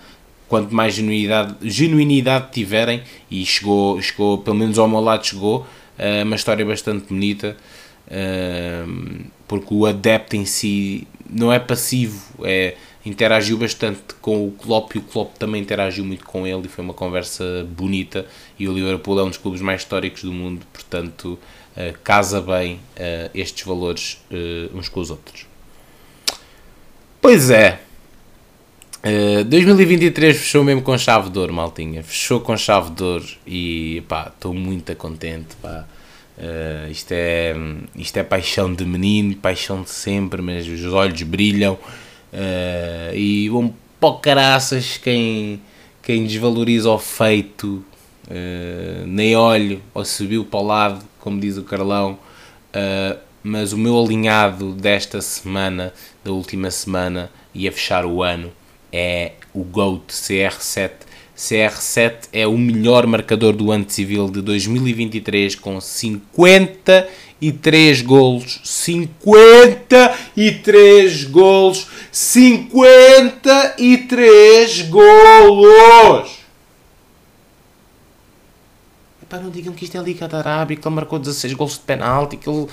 [0.51, 6.25] quanto mais genuinidade, genuinidade tiverem, e chegou, chegou, pelo menos ao meu lado chegou, uh,
[6.25, 7.57] uma história bastante bonita,
[8.09, 12.75] uh, porque o adepto em si não é passivo, é,
[13.07, 16.85] interagiu bastante com o Klopp e o Klopp também interagiu muito com ele e foi
[16.85, 18.27] uma conversa bonita
[18.59, 21.39] e o Liverpool é um dos clubes mais históricos do mundo, portanto
[21.77, 25.47] uh, casa bem uh, estes valores uh, uns com os outros.
[27.21, 27.81] Pois é,
[29.03, 34.31] 2023 fechou mesmo com chave de ouro, maltinha, fechou com chave de ouro e pá,
[34.35, 35.87] estou muito contente, pá.
[36.41, 37.55] Uh, isto, é,
[37.97, 43.75] isto é paixão de menino, paixão de sempre, mas os olhos brilham uh, e vão
[44.01, 45.61] para caraças quem,
[46.03, 47.85] quem desvaloriza o feito,
[49.07, 52.19] nem olho ou subiu para o lado, como diz o Carlão.
[53.43, 55.93] mas o meu alinhado desta semana,
[56.25, 58.51] da última semana, e a fechar o ano,
[58.93, 61.11] é o GOAT CR7
[61.41, 68.61] CR7 é o melhor marcador do ano civil de 2023 com 53 golos.
[68.62, 71.86] 53 golos.
[72.12, 76.41] 53 golos!
[79.22, 81.80] Epá, não digam que isto é Liga da Arábia, que ele marcou 16 golos de
[81.80, 82.66] penalti, que ele...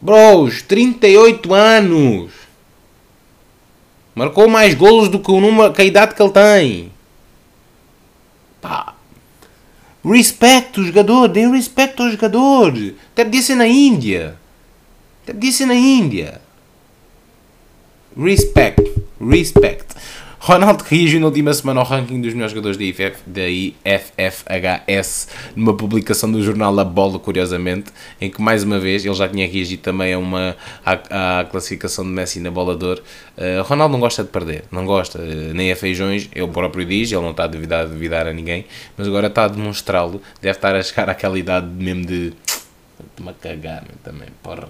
[0.00, 2.30] Bros, 38 anos!
[4.18, 6.92] Marcou mais golos do que, o número, que a idade que ele tem.
[8.60, 8.94] Pá.
[10.04, 12.72] Respeito o jogador, dê respeito ao jogador.
[13.12, 14.36] Até podia ser na Índia.
[15.22, 16.40] Até podia ser na Índia.
[18.20, 18.92] Respect.
[19.20, 19.86] Respect.
[20.48, 25.76] Ronaldo reagiu na última semana ao ranking dos melhores jogadores da, IFF, da IFFHS numa
[25.76, 29.82] publicação do jornal A Bola, curiosamente, em que mais uma vez ele já tinha reagido
[29.82, 33.02] também a uma à, à classificação de Messi na bola de ouro.
[33.36, 37.12] Uh, Ronaldo não gosta de perder, não gosta, uh, nem a feijões, ele próprio diz,
[37.12, 38.64] ele não está a duvidar, a duvidar a ninguém,
[38.96, 42.32] mas agora está a demonstrá-lo, deve estar a chegar àquela idade mesmo de.
[43.18, 44.66] de-me cagar também, porra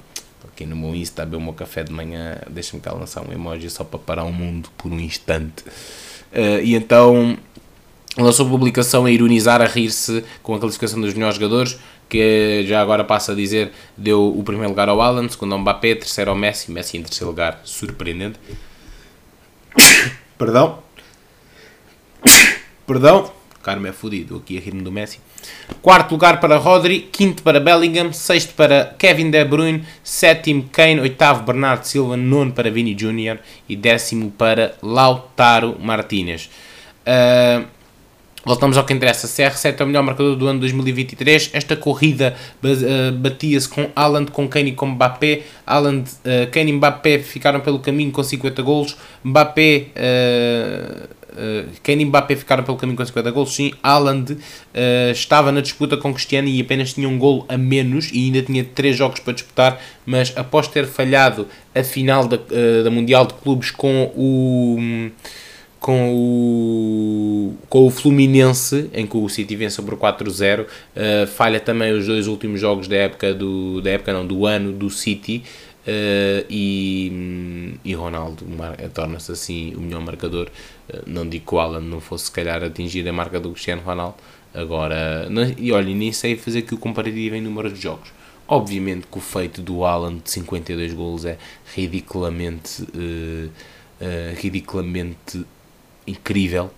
[0.59, 3.33] aqui no meu Insta a beber o meu café de manhã, deixa-me cá lançar um
[3.33, 5.63] emoji só para parar o mundo por um instante.
[6.33, 7.39] Uh, e então
[8.17, 11.79] lançou publicação a ironizar, a rir-se com a classificação dos melhores jogadores,
[12.09, 15.95] que já agora passa a dizer, deu o primeiro lugar ao Alan, segundo ao Mbappé,
[15.95, 18.41] terceiro ao Messi, Messi em terceiro lugar, surpreendente.
[20.37, 20.83] Perdão.
[22.85, 23.31] Perdão.
[23.63, 25.21] Carmo é fodido, aqui a rir-me do Messi.
[25.82, 31.44] Quarto lugar para Rodri, quinto para Bellingham, sexto para Kevin De Bruyne, sétimo Kane, oitavo
[31.44, 33.38] Bernardo Silva, nono para Vini Jr.
[33.68, 36.51] e décimo para Lautaro Martinez.
[37.07, 37.64] Uh,
[38.44, 39.28] voltamos ao que interessa.
[39.28, 41.51] CR7 é o melhor marcador do ano 2023.
[41.53, 45.42] Esta corrida uh, batia-se com Haaland, com Kane e com Mbappé.
[45.66, 48.96] Haaland, uh, Kane e Mbappé ficaram pelo caminho com 50 golos.
[49.24, 49.86] Mbappé...
[49.94, 53.72] Uh, Uh, Kane e Mbappé ficaram pelo caminho com 50 gols, sim.
[53.82, 54.39] Haaland uh,
[55.12, 58.64] estava na disputa com Cristiano e apenas tinha um gol a menos e ainda tinha
[58.64, 63.34] 3 jogos para disputar, mas após ter falhado a final da, uh, da Mundial de
[63.34, 65.11] Clubes com o
[65.80, 71.93] com o, com o Fluminense, em que o City venceu por 4-0, uh, falha também
[71.93, 75.45] os dois últimos jogos da época, do, da época não, do ano do City,
[75.89, 78.45] Uh, e, e Ronaldo
[78.93, 80.51] torna-se assim o melhor marcador.
[80.86, 83.80] Uh, não digo que o Alan não fosse, se calhar, atingir a marca do Cristiano
[83.80, 84.16] Ronaldo.
[84.53, 88.11] Agora, não, e olha, nem sei fazer aqui o comparativo em número de jogos.
[88.47, 91.39] Obviamente que o feito do Alan de 52 golos é
[91.74, 93.51] ridiculamente, uh,
[94.36, 95.43] ridiculamente
[96.07, 96.70] incrível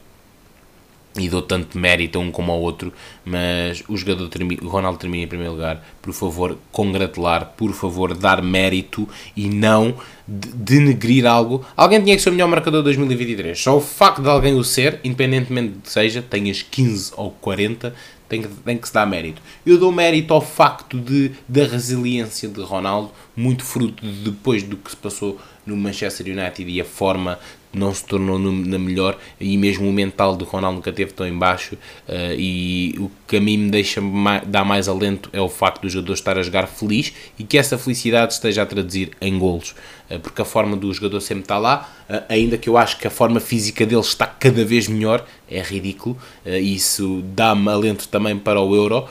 [1.18, 2.92] e dou tanto mérito a um como ao outro,
[3.24, 8.14] mas o jogador termina, o Ronaldo termina em primeiro lugar, por favor, congratular, por favor,
[8.14, 9.94] dar mérito e não
[10.26, 11.64] denegrir algo.
[11.76, 13.60] Alguém tinha que ser o melhor marcador de 2023.
[13.60, 17.92] Só o facto de alguém o ser, independentemente de seja, tenhas 15 ou 40,
[18.28, 19.42] tem que, tem que se dar mérito.
[19.66, 24.76] Eu dou mérito ao facto de, da resiliência de Ronaldo, muito fruto de, depois do
[24.76, 27.38] que se passou no Manchester United e a forma
[27.72, 31.26] não se tornou no, na melhor e mesmo o mental do Ronaldo nunca teve tão
[31.26, 31.74] em baixo
[32.08, 35.82] uh, e o que a mim me deixa mais, dá mais alento é o facto
[35.82, 39.74] do jogador estar a jogar feliz e que essa felicidade esteja a traduzir em golos.
[40.10, 43.06] Uh, porque a forma do jogador sempre está lá uh, ainda que eu acho que
[43.06, 48.60] a forma física dele está cada vez melhor é ridículo isso dá-me alento também para
[48.60, 49.06] o Euro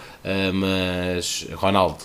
[0.54, 1.98] mas Ronaldo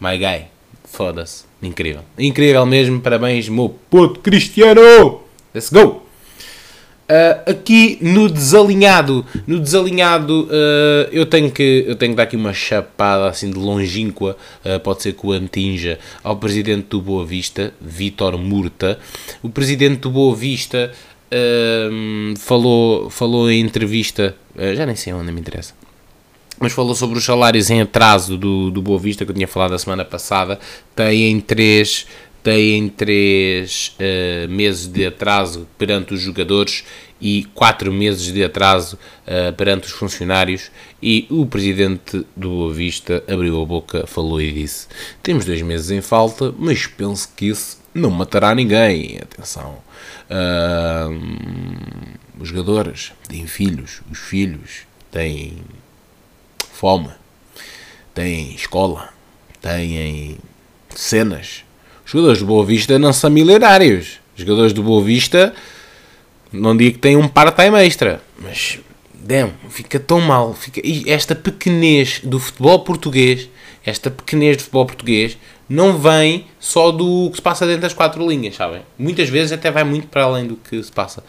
[0.00, 0.46] my guy
[0.84, 2.02] foda-se incrível.
[2.18, 5.21] Incrível mesmo parabéns meu puto Cristiano
[5.54, 6.02] Let's go!
[7.02, 12.36] Uh, aqui no desalinhado, no desalinhado uh, eu, tenho que, eu tenho que dar aqui
[12.36, 14.34] uma chapada assim de longínqua,
[14.64, 18.98] uh, pode ser que o antinja, ao presidente do Boa Vista, Vítor Murta.
[19.42, 20.92] O presidente do Boa Vista
[22.38, 24.34] falou, falou em entrevista,
[24.74, 25.74] já nem sei onde me interessa,
[26.60, 29.74] mas falou sobre os salários em atraso do, do Boa Vista, que eu tinha falado
[29.74, 30.58] a semana passada,
[30.98, 32.06] em três
[32.42, 36.84] têm 3 uh, meses de atraso perante os jogadores
[37.20, 40.70] e 4 meses de atraso uh, perante os funcionários.
[41.00, 44.88] E o presidente do Boa Vista abriu a boca, falou e disse:
[45.22, 49.18] Temos dois meses em falta, mas penso que isso não matará ninguém.
[49.22, 49.78] Atenção.
[50.28, 51.10] Uh,
[52.40, 54.80] os jogadores têm filhos, os filhos
[55.10, 55.58] têm
[56.72, 57.10] fome,
[58.14, 59.10] têm escola,
[59.60, 60.38] têm
[60.90, 61.64] cenas.
[62.12, 64.20] Jogadores do Boa Vista não são milionários.
[64.36, 65.54] Os jogadores do Boa Vista
[66.52, 68.78] não digo que têm um part-time extra, mas
[69.14, 70.52] damn, fica tão mal.
[70.52, 73.48] Fica, esta pequenez do futebol português,
[73.82, 78.28] esta pequenez do futebol português, não vem só do que se passa dentro das quatro
[78.28, 78.82] linhas, sabem?
[78.98, 81.24] Muitas vezes até vai muito para além do que se passa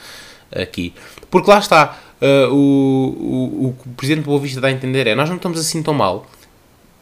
[0.51, 0.93] aqui.
[1.31, 5.07] Porque lá está, uh, o, o, o, que o Presidente Boa Vista dá a entender
[5.07, 6.27] é, nós não estamos assim tão mal,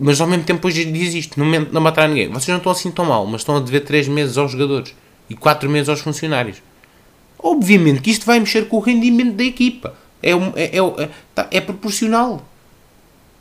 [0.03, 2.27] mas ao mesmo tempo hoje diz isto, não, não matar ninguém.
[2.27, 4.95] Vocês não estão assim tão mal, mas estão a dever 3 meses aos jogadores
[5.29, 6.57] e 4 meses aos funcionários.
[7.37, 9.93] Obviamente que isto vai mexer com o rendimento da equipa.
[10.23, 12.43] É, é, é, é, tá, é proporcional.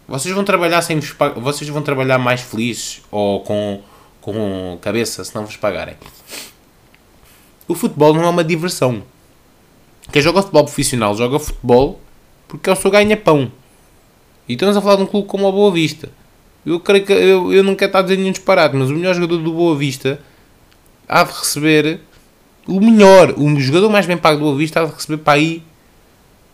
[0.06, 3.80] Vocês vão trabalhar sem vos vocês vão trabalhar mais felizes ou com,
[4.20, 5.96] com cabeça se não vos pagarem.
[7.66, 9.02] O futebol não é uma diversão.
[10.12, 11.98] Quem joga futebol profissional joga futebol
[12.46, 13.50] porque é o seu ganha-pão.
[14.46, 16.19] E estamos a falar de um clube como o Boa Vista.
[16.64, 19.14] Eu creio que eu, eu não quero estar a dizer nenhum disparate, mas o melhor
[19.14, 20.20] jogador do Boa Vista
[21.08, 22.00] há de receber
[22.66, 25.62] o melhor, o jogador mais bem pago do Boa Vista há de receber para aí.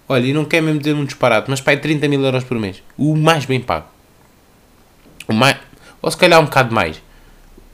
[0.08, 2.58] Olha, e não quero mesmo dizer um disparate, mas para aí 30 mil euros por
[2.58, 2.82] mês.
[2.96, 3.86] O mais bem pago.
[5.28, 5.56] O mais,
[6.00, 7.02] ou se calhar um bocado mais.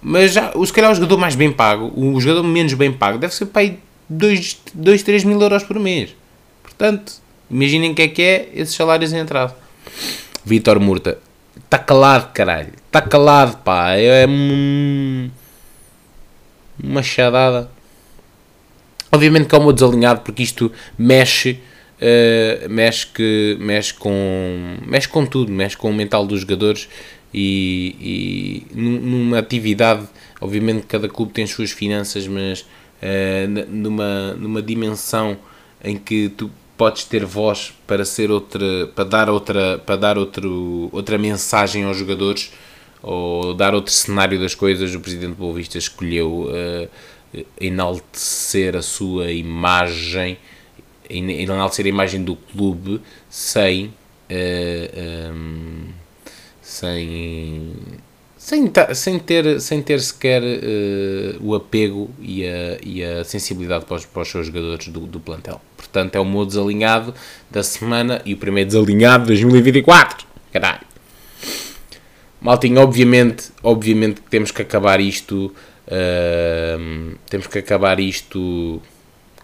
[0.00, 3.34] Mas já, se calhar o jogador mais bem pago, o jogador menos bem pago, deve
[3.34, 3.78] ser para aí
[4.08, 6.16] 2, 2 3 mil euros por mês.
[6.62, 7.12] Portanto,
[7.50, 9.54] imaginem o que é que é esses salários em entrada.
[10.44, 11.18] Vitor Murta,
[11.56, 12.72] está calado, caralho.
[12.86, 13.92] Está calado, pá.
[13.94, 15.30] É um,
[16.82, 17.70] uma chadada.
[19.10, 21.60] Obviamente que é um desalinhado porque isto mexe.
[22.00, 26.88] Uh, mexe, que, mexe, com, mexe com tudo, mexe com o mental dos jogadores
[27.32, 30.06] e, e numa atividade,
[30.40, 35.38] obviamente cada clube tem as suas finanças, mas uh, numa, numa dimensão
[35.82, 36.50] em que tu
[36.82, 41.96] podes ter voz para ser outra para dar outra para dar outro, outra mensagem aos
[41.96, 42.52] jogadores
[43.00, 44.92] ou dar outro cenário das coisas.
[44.92, 50.36] O presidente Boa Vista escolheu uh, enaltecer a sua imagem
[51.08, 53.92] enaltecer a imagem do clube sem uh,
[54.28, 55.86] eh, um,
[56.60, 57.76] sem
[58.42, 63.94] sem, sem, ter, sem ter sequer uh, o apego e a, e a sensibilidade para
[63.94, 65.60] os, para os seus jogadores do, do plantel.
[65.76, 67.14] Portanto, é o meu desalinhado
[67.48, 70.26] da semana e o primeiro desalinhado de 2024.
[70.52, 70.80] Caralho.
[72.40, 75.54] Maltinho, obviamente, obviamente que temos que acabar isto.
[75.86, 78.82] Uh, temos que acabar isto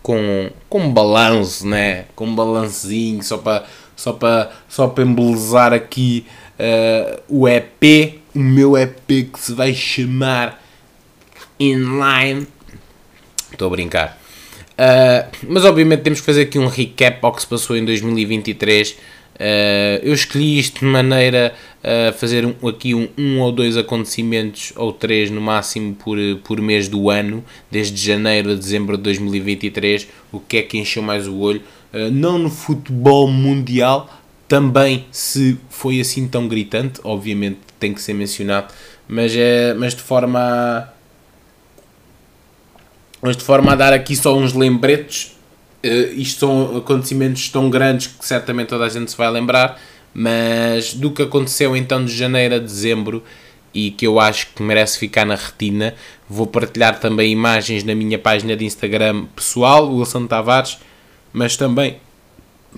[0.02, 2.06] com, com um balanço, né?
[2.16, 6.26] Com um balancezinho só para só para só para embelezar aqui
[6.58, 10.62] uh, o EP o meu EP que se vai chamar
[11.58, 12.46] Inline.
[13.50, 14.16] Estou a brincar.
[14.74, 18.90] Uh, mas obviamente temos que fazer aqui um recap ao que se passou em 2023.
[18.90, 18.94] Uh,
[19.40, 24.72] ah, eu escolhi isto de maneira a fazer um, aqui um, um ou dois acontecimentos,
[24.76, 30.06] ou três no máximo, por, por mês do ano, desde janeiro a dezembro de 2023.
[30.30, 31.60] O que é que encheu mais o olho?
[31.92, 34.08] Uh, não no futebol mundial,
[34.48, 38.72] também se foi assim tão gritante, obviamente tem que ser mencionado,
[39.06, 40.88] mas, é, mas de forma a,
[43.20, 45.36] mas de forma a dar aqui só uns lembretes,
[45.84, 49.80] uh, isto são acontecimentos tão grandes que certamente toda a gente se vai lembrar,
[50.14, 53.22] mas do que aconteceu então de janeiro a dezembro
[53.74, 55.94] e que eu acho que merece ficar na retina,
[56.28, 60.78] vou partilhar também imagens na minha página de Instagram pessoal, Wilson Tavares,
[61.32, 61.98] mas também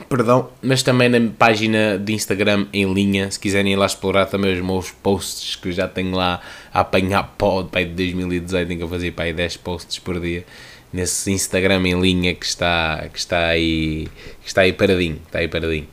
[0.09, 4.55] perdão, mas também na página de Instagram em linha, se quiserem ir lá explorar também
[4.55, 6.41] os meus posts que eu já tenho lá
[6.73, 10.45] a apanhar pó de 2018, tenho que fazer para aí 10 posts por dia
[10.93, 14.09] nesse Instagram em linha que está, que está aí
[14.43, 15.87] que está aí paradinho, está aí paradinho.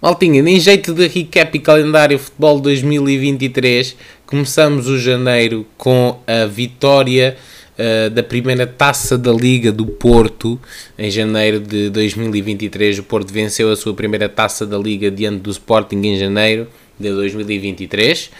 [0.00, 3.96] Maltinha, em jeito de recap e calendário futebol 2023,
[4.26, 7.36] começamos o janeiro com a vitória
[7.82, 10.60] uh, da primeira taça da Liga do Porto
[10.96, 13.00] em janeiro de 2023.
[13.00, 16.68] O Porto venceu a sua primeira taça da Liga diante do Sporting em janeiro
[16.98, 18.30] de 2023.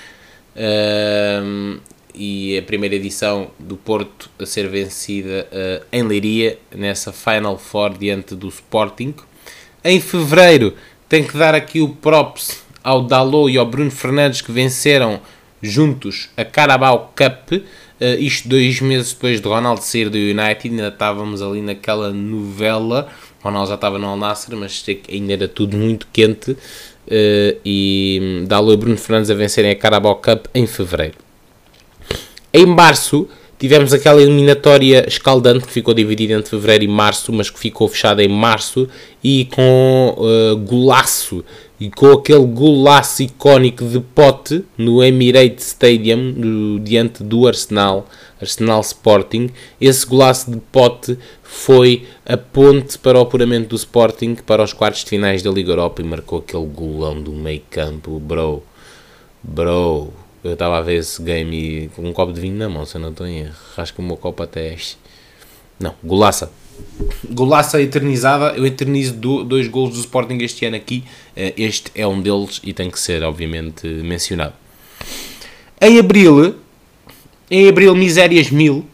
[0.55, 1.81] Uh,
[2.15, 7.97] e a primeira edição do Porto a ser vencida uh, em Leiria, nessa Final Four
[7.97, 9.15] diante do Sporting.
[9.83, 10.75] Em fevereiro,
[11.09, 15.21] tem que dar aqui o props ao Dalot e ao Bruno Fernandes que venceram
[15.63, 17.63] juntos a Carabao Cup
[18.03, 23.07] Uh, isto dois meses depois de Ronaldo sair do United, ainda estávamos ali naquela novela.
[23.41, 26.51] Ronaldo já estava no Al Nassr, mas ainda era tudo muito quente.
[26.51, 31.15] Uh, e dá-lhe Bruno Fernandes a vencerem a Carabao Cup em fevereiro.
[32.53, 37.59] Em março, tivemos aquela eliminatória escaldante que ficou dividida entre fevereiro e março, mas que
[37.61, 38.89] ficou fechada em março
[39.23, 41.45] e com uh, golaço
[41.83, 48.07] e com aquele golaço icónico de pote no Emirates Stadium no, diante do Arsenal,
[48.41, 49.51] Arsenal Sporting.
[49.81, 55.03] Esse golaço de pote foi a ponte para o apuramento do Sporting para os quartos
[55.03, 58.63] de finais da Liga Europa e marcou aquele golão do meio campo, bro.
[59.43, 60.13] Bro,
[60.45, 62.95] eu estava a ver esse game e com um copo de vinho na mão, se
[62.95, 63.57] eu não estou em erro.
[63.93, 64.77] Que o meu copo até é
[65.81, 66.49] Não, golaça.
[67.31, 71.05] Golaça eternizada, eu eternizo do, dois golos do Sporting este ano aqui.
[71.37, 74.55] Eh, este é um deles e tem que ser, obviamente, mencionado.
[75.81, 76.55] Em abril,
[77.51, 78.87] em abril, Misérias mil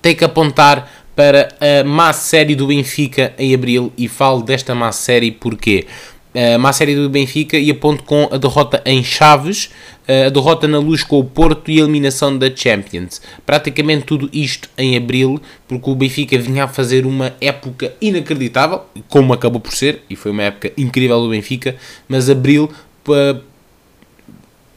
[0.00, 4.90] tem que apontar para a má série do Benfica em abril e falo desta má
[4.92, 5.86] série porque
[6.34, 9.70] a má série do Benfica e aponto com a derrota em Chaves,
[10.08, 13.20] a derrota na luz com o Porto e a eliminação da Champions.
[13.44, 19.32] Praticamente tudo isto em abril, porque o Benfica vinha a fazer uma época inacreditável, como
[19.32, 21.76] acabou por ser, e foi uma época incrível do Benfica,
[22.08, 22.70] mas abril,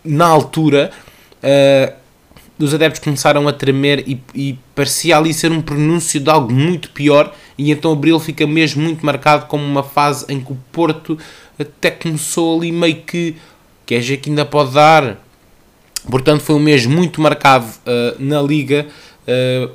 [0.03, 0.91] na altura,
[2.59, 6.89] os adeptos começaram a tremer e, e parecia ali ser um pronúncio de algo muito
[6.91, 11.17] pior, e então abril fica mesmo muito marcado como uma fase em que o Porto
[11.59, 13.35] até começou ali meio que
[13.85, 15.23] que é que ainda pode dar.
[16.09, 18.87] Portanto, foi um mês muito marcado uh, na Liga,
[19.27, 19.71] uh,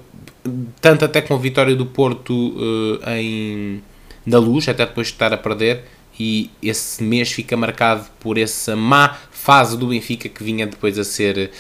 [0.81, 3.83] tanto até com a vitória do Porto uh, em,
[4.25, 5.85] na luz, até depois de estar a perder,
[6.19, 11.05] e esse mês fica marcado por essa má fase do Benfica que vinha depois a
[11.05, 11.51] ser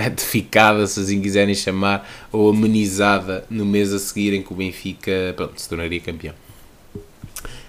[0.00, 5.34] retificada, se assim quiserem chamar, ou amenizada no mês a seguir em que o Benfica
[5.36, 6.34] pronto, se tornaria campeão.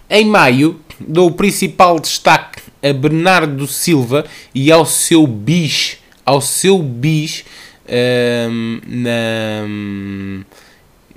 [0.10, 6.78] Em maio, dou o principal destaque a Bernardo Silva e ao seu bis, ao seu
[6.82, 7.43] bis
[7.89, 10.45] um, na.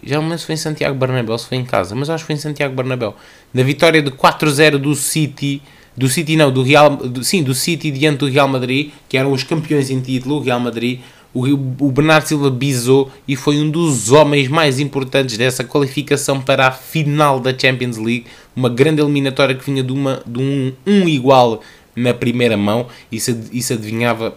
[0.03, 2.37] Já não se foi em Santiago Bernabéu, se foi em casa, mas acho que foi
[2.37, 3.15] em Santiago Bernabéu.
[3.53, 5.61] Na vitória de 4-0 do City,
[5.97, 9.33] do City não, do Real, do, sim, do City diante do Real Madrid, que eram
[9.33, 11.01] os campeões em título, o Real Madrid,
[11.35, 16.73] o, Bernardo Silva bisou e foi um dos homens mais importantes dessa qualificação para a
[16.73, 18.27] final da Champions League,
[18.57, 21.61] uma grande eliminatória que vinha de, uma, de um, um igual
[21.95, 22.87] na primeira mão.
[23.13, 24.37] E se adivinhava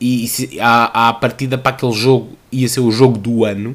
[0.00, 0.28] e,
[0.60, 3.74] a, a partida para aquele jogo ia ser o jogo do ano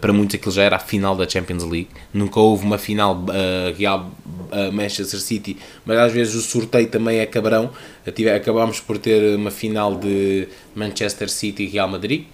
[0.00, 1.88] para muitos aquilo já era a final da Champions League.
[2.12, 4.10] Nunca houve uma final uh, Real
[4.50, 7.70] uh, Manchester City mas às vezes o sorteio também é cabrão.
[8.06, 12.24] Uh, acabámos por ter uma final de Manchester City e Real Madrid.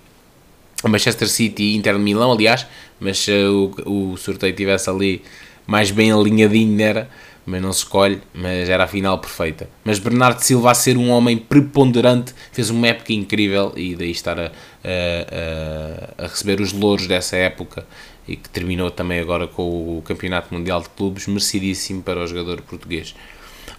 [0.86, 2.66] Manchester City e Inter de Milão aliás
[3.00, 5.22] mas se o, o sorteio tivesse ali
[5.66, 7.08] mais bem alinhadinho era,
[7.46, 9.68] mas não se escolhe, mas era a final perfeita.
[9.84, 14.38] Mas Bernardo Silva a ser um homem preponderante, fez uma época incrível e daí estar
[14.38, 17.86] a, a, a, receber os louros dessa época
[18.26, 22.62] e que terminou também agora com o Campeonato Mundial de Clubes, merecidíssimo para o jogador
[22.62, 23.14] português.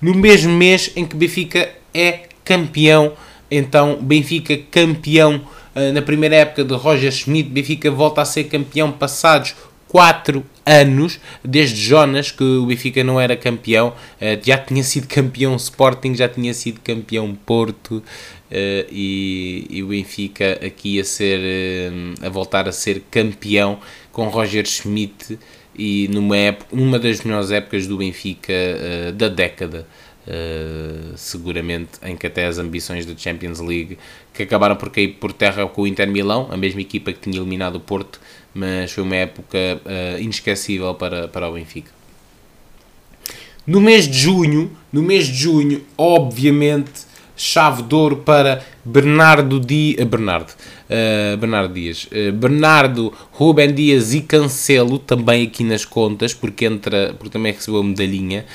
[0.01, 3.13] No mesmo mês em que Benfica é campeão,
[3.49, 5.41] então Benfica campeão
[5.73, 9.55] eh, na primeira época de Roger Schmidt, Benfica volta a ser campeão passados
[9.95, 15.55] 4 anos, desde Jonas, que o Benfica não era campeão, uh, já tinha sido campeão
[15.55, 18.03] Sporting, já tinha sido campeão Porto, uh,
[18.91, 23.79] e, e, o Benfica aqui a ser, uh, a voltar a ser campeão
[24.11, 25.39] com Roger Schmidt,
[25.73, 28.53] e numa, época, uma das melhores épocas do Benfica
[29.13, 29.87] da década.
[30.27, 33.95] Uh, seguramente em que até as ambições da Champions League
[34.33, 37.37] que acabaram por cair por terra com o Inter Milão, a mesma equipa que tinha
[37.37, 38.19] eliminado o Porto,
[38.51, 41.91] mas foi uma época uh, inesquecível para, para o Benfica.
[43.67, 47.05] No mês de junho, no mês de junho, obviamente,
[47.35, 54.13] chave de ouro para Bernardo Dias, uh, Bernardo, uh, Bernardo Dias, uh, Bernardo, Rubem Dias
[54.13, 58.45] e Cancelo, também aqui nas contas, porque entra, porque também recebeu a medalhinha.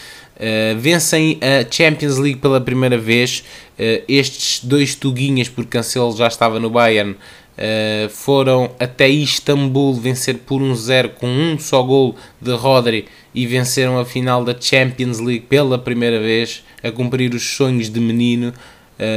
[0.41, 3.45] Uh, vencem a Champions League pela primeira vez.
[3.79, 7.17] Uh, estes dois tuguinhas, porque Cancelo já estava no Bayern,
[7.59, 13.05] Uh, foram até Istambul vencer por 1-0 um com um só gol de Rodri
[13.35, 18.01] e venceram a final da Champions League pela primeira vez a cumprir os sonhos de
[18.01, 18.55] menino.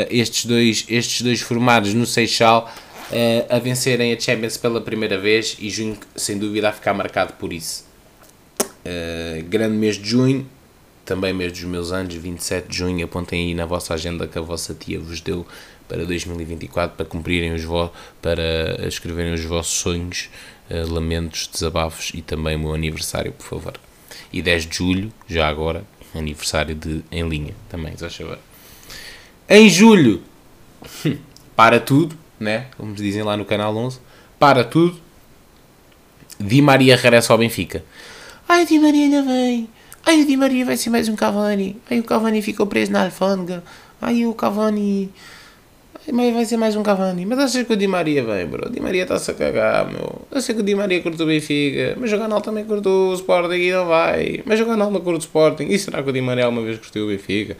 [0.10, 2.70] Estes, dois, estes dois formados no Seixal
[3.50, 7.54] a vencerem a Champions pela primeira vez e junho sem dúvida a ficar marcado por
[7.54, 7.86] isso.
[9.48, 10.46] Grande mês de junho
[11.06, 14.42] também mês dos meus anos, 27 de junho, apontem aí na vossa agenda que a
[14.42, 15.46] vossa tia vos deu
[15.88, 20.30] para 2024 para cumprirem os vo para escreverem os vossos sonhos,
[20.70, 23.74] uh, lamentos, desabafos e também o meu aniversário, por favor.
[24.32, 25.84] E 10 de julho, já agora,
[26.16, 28.40] aniversário de em linha, também, já saber.
[29.50, 30.24] Em julho,
[31.56, 32.68] para tudo, né?
[32.78, 34.00] Como dizem lá no canal 11,
[34.40, 35.02] para tudo.
[36.40, 37.84] Di Maria regressa ao Benfica.
[38.48, 39.70] Ai, Di Maria ainda vem.
[40.06, 41.78] Ai, o Di Maria vai ser mais um Cavani.
[41.90, 43.64] Ai, o Cavani ficou preso na alfândega.
[44.02, 45.12] Ai, o Cavani
[46.12, 47.26] mas vai ser mais um Cavani.
[47.26, 48.68] Mas achas que o Di Maria vem, bro?
[48.68, 50.24] O Di Maria está-se a cagar, meu.
[50.30, 53.14] Eu sei que o Di Maria curte o Benfica, mas o Canal também curte o
[53.14, 54.42] Sporting e não vai.
[54.46, 55.68] Mas o Canal não curte o Sporting.
[55.70, 57.56] E será que o Di Maria alguma vez curtiu o Benfica?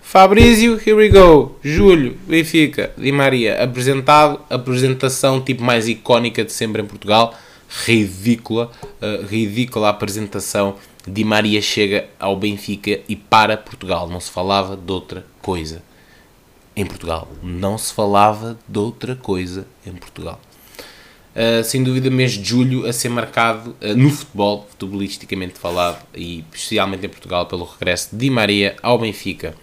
[0.00, 1.56] Fabrício, here we go.
[1.62, 4.40] Julho, Benfica, Di Maria, apresentado.
[4.48, 7.34] Apresentação tipo mais icónica de sempre em Portugal.
[7.68, 8.70] Ridícula,
[9.02, 10.76] uh, ridícula apresentação.
[11.06, 14.08] Di Maria chega ao Benfica e para Portugal.
[14.08, 15.82] Não se falava de outra coisa
[16.74, 17.28] em Portugal.
[17.42, 20.40] Não se falava de outra coisa em Portugal.
[21.36, 26.42] Uh, sem dúvida, mês de julho a ser marcado uh, no futebol, futebolisticamente falado, e
[26.50, 29.54] especialmente em Portugal, pelo regresso de Di Maria ao Benfica.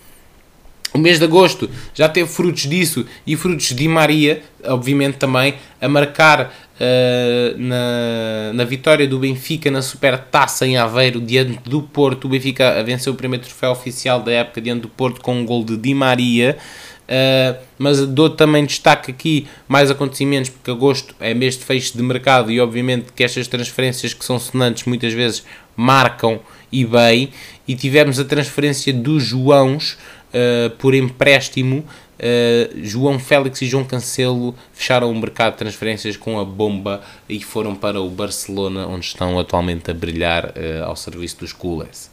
[0.93, 5.55] O mês de agosto já teve frutos disso e frutos de Di Maria, obviamente também,
[5.81, 12.25] a marcar uh, na, na vitória do Benfica na Supertaça em Aveiro diante do Porto.
[12.25, 15.63] O Benfica venceu o primeiro troféu oficial da época diante do Porto com um gol
[15.63, 16.57] de Di Maria.
[17.03, 22.01] Uh, mas dou também destaque aqui mais acontecimentos, porque agosto é mês de fecho de
[22.01, 25.43] mercado e obviamente que estas transferências que são sonantes muitas vezes
[25.75, 26.39] marcam
[26.71, 27.29] e bem.
[27.67, 29.97] E tivemos a transferência dos Joãos
[30.33, 31.85] uh, por empréstimo.
[32.19, 37.41] Uh, João Félix e João Cancelo fecharam o mercado de transferências com a bomba e
[37.41, 40.53] foram para o Barcelona, onde estão atualmente a brilhar
[40.85, 42.09] ao serviço dos Coolers.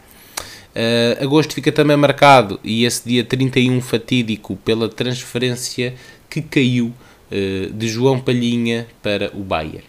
[0.71, 5.95] Uh, agosto fica também marcado, e esse dia 31 fatídico, pela transferência
[6.29, 6.95] que caiu
[7.31, 9.85] uh, de João Palhinha para o Bayern.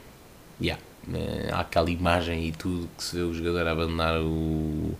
[0.59, 0.81] Yeah.
[1.07, 4.95] Uh, há aquela imagem e tudo que se vê o jogador abandonar o,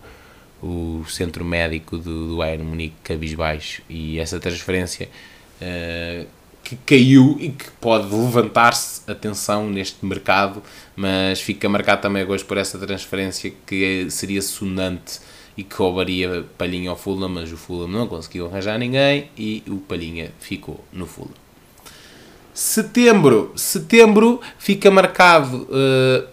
[0.62, 5.08] o centro médico do, do Bayern Munique cabisbaixo e essa transferência
[6.62, 10.62] que caiu e que pode levantar-se atenção neste mercado,
[10.94, 15.20] mas fica marcado também agosto por essa transferência que seria sonante
[15.56, 19.76] e que roubaria Palhinha ao Fulham, mas o Fulham não conseguiu arranjar ninguém e o
[19.76, 21.42] Palhinha ficou no Fulham.
[22.54, 26.28] Setembro, setembro fica marcado uh,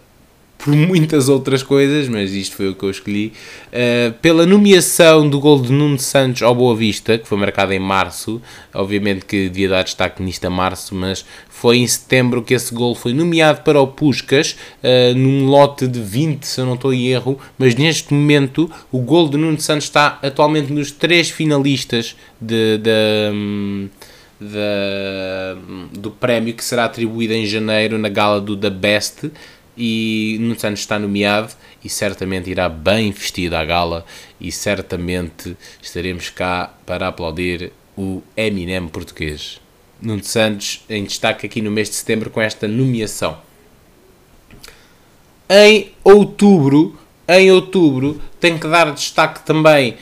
[0.59, 3.31] por muitas outras coisas, mas isto foi o que eu escolhi,
[3.67, 7.79] uh, pela nomeação do gol de Nuno Santos ao Boa Vista, que foi marcado em
[7.79, 8.41] março,
[8.73, 12.93] obviamente que devia dar destaque nisto a março, mas foi em setembro que esse gol
[12.93, 17.07] foi nomeado para o Puscas, uh, num lote de 20, se eu não estou em
[17.07, 22.77] erro, mas neste momento o gol de Nuno Santos está atualmente nos três finalistas de,
[22.79, 23.89] de um,
[25.93, 29.31] do prémio que será atribuído em janeiro na gala do The Best
[29.79, 34.05] e Nuno Santos está nomeado e certamente irá bem vestido à gala
[34.39, 39.61] e certamente estaremos cá para aplaudir o Eminem português.
[40.01, 43.37] Nuno Santos em destaque aqui no mês de setembro com esta nomeação.
[45.49, 49.95] Em outubro, em outubro, tenho que dar destaque também uh,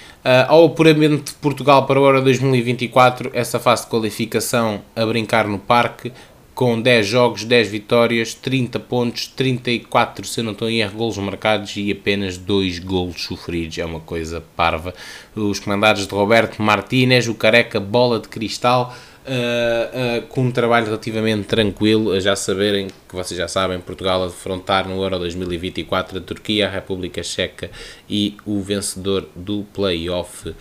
[0.47, 5.59] ao apuramento de Portugal para o Euro 2024, essa fase de qualificação a brincar no
[5.59, 6.11] parque,
[6.57, 11.77] com 10 jogos, 10 vitórias, 30 pontos, 34, se não estou em erro, golos marcados
[11.77, 13.77] e apenas 2 golos sofridos.
[13.77, 14.91] É uma coisa parva.
[15.35, 18.91] Os comandados de Roberto Martínez, o careca bola de cristal,
[19.27, 24.23] Uh, uh, com um trabalho relativamente tranquilo, a já saberem que vocês já sabem, Portugal
[24.23, 27.69] a defrontar no Euro 2024 a Turquia, a República Checa
[28.09, 30.55] e o vencedor do play-off uh,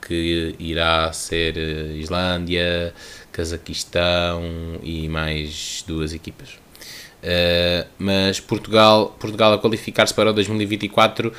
[0.00, 1.58] que irá ser
[1.98, 2.94] Islândia,
[3.36, 4.42] Cazaquistão
[4.82, 6.48] e mais duas equipas.
[7.22, 11.32] Uh, mas Portugal, Portugal a qualificar-se para o 2024 uh,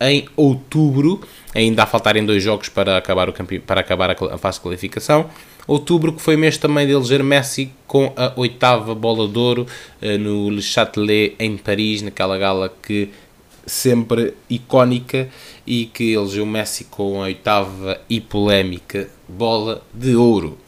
[0.00, 1.20] em outubro,
[1.52, 5.28] ainda a faltarem dois jogos para acabar, o para acabar a fase de qualificação.
[5.66, 9.66] Outubro, que foi mês também de eleger Messi com a oitava bola de ouro
[10.00, 13.10] uh, no Le Châtelet em Paris, naquela gala que
[13.66, 15.28] sempre icónica
[15.66, 20.65] e que elegeu Messi com a oitava e polémica bola de ouro.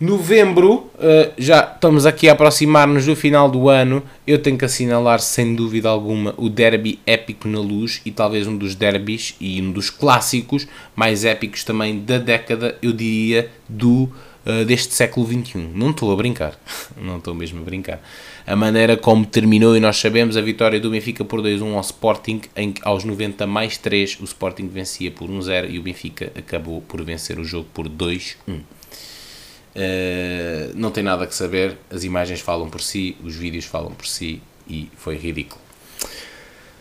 [0.00, 4.00] Novembro, uh, já estamos aqui a aproximar-nos do final do ano.
[4.24, 8.56] Eu tenho que assinalar, sem dúvida alguma, o derby épico na luz e talvez um
[8.56, 14.04] dos derbys e um dos clássicos mais épicos também da década, eu diria, do
[14.46, 15.68] uh, deste século XXI.
[15.74, 16.56] Não estou a brincar.
[16.96, 18.00] Não estou mesmo a brincar.
[18.46, 22.42] A maneira como terminou, e nós sabemos, a vitória do Benfica por 2-1 ao Sporting,
[22.54, 26.82] em que aos 90 mais 3 o Sporting vencia por 1-0 e o Benfica acabou
[26.82, 28.60] por vencer o jogo por 2-1.
[29.78, 34.08] Uh, não tem nada que saber, as imagens falam por si, os vídeos falam por
[34.08, 35.60] si e foi ridículo.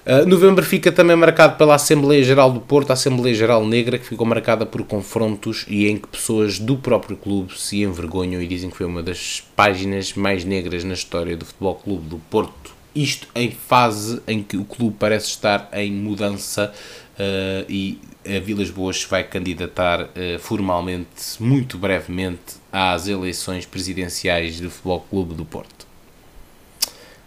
[0.03, 4.06] Uh, novembro fica também marcado pela Assembleia Geral do Porto, a Assembleia Geral Negra, que
[4.07, 8.72] ficou marcada por confrontos e em que pessoas do próprio clube se envergonham e dizem
[8.72, 12.76] que foi uma das páginas mais negras na história do Futebol Clube do Porto.
[12.95, 16.74] Isto em fase em que o clube parece estar em mudança
[17.14, 20.10] uh, e a Vilas Boas vai candidatar
[20.40, 21.07] formalmente,
[21.40, 25.87] muito brevemente, às eleições presidenciais do Futebol Clube do Porto.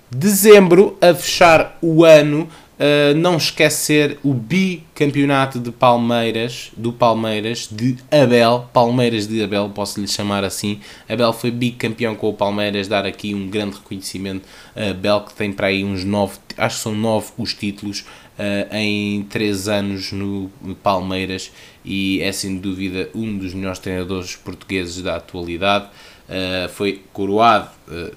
[0.08, 2.48] Dezembro, a fechar o ano,
[2.80, 10.00] Uh, não esquecer o bicampeonato de Palmeiras, do Palmeiras, de Abel, Palmeiras de Abel, posso
[10.00, 10.80] lhe chamar assim.
[11.06, 15.52] Abel foi bicampeão com o Palmeiras, dar aqui um grande reconhecimento a Abel, que tem
[15.52, 18.06] para aí uns nove, acho que são nove os títulos
[18.40, 20.50] uh, em três anos no
[20.82, 21.52] Palmeiras
[21.84, 25.86] e é sem dúvida um dos melhores treinadores portugueses da atualidade.
[26.28, 27.70] Uh, foi coroado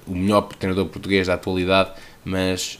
[0.06, 1.90] o melhor treinador português da atualidade,
[2.24, 2.78] mas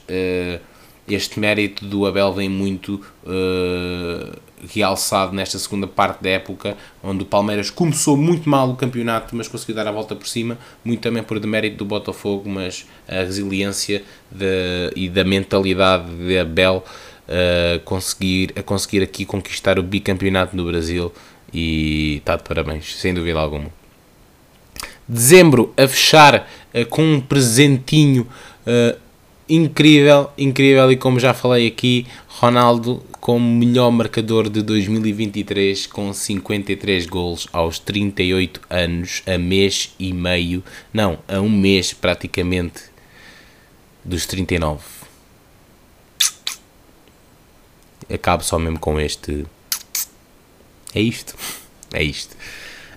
[1.07, 7.25] este mérito do Abel vem muito uh, realçado nesta segunda parte da época, onde o
[7.25, 11.21] Palmeiras começou muito mal o campeonato, mas conseguiu dar a volta por cima, muito também
[11.21, 16.83] por demérito do Botafogo, mas a resiliência de, e da mentalidade de Abel
[17.27, 21.11] uh, conseguir, a conseguir aqui conquistar o bicampeonato no Brasil
[21.53, 23.69] e está de parabéns, sem dúvida alguma.
[25.07, 28.27] Dezembro a fechar uh, com um presentinho
[28.65, 28.99] uh,
[29.47, 37.07] incrível, incrível e como já falei aqui, Ronaldo como melhor marcador de 2023 com 53
[37.07, 42.83] gols aos 38 anos, a mês e meio, não, a um mês praticamente
[44.03, 44.94] dos 39.
[48.13, 49.45] Acabo só mesmo com este.
[50.93, 51.35] É isto.
[51.93, 52.35] É isto.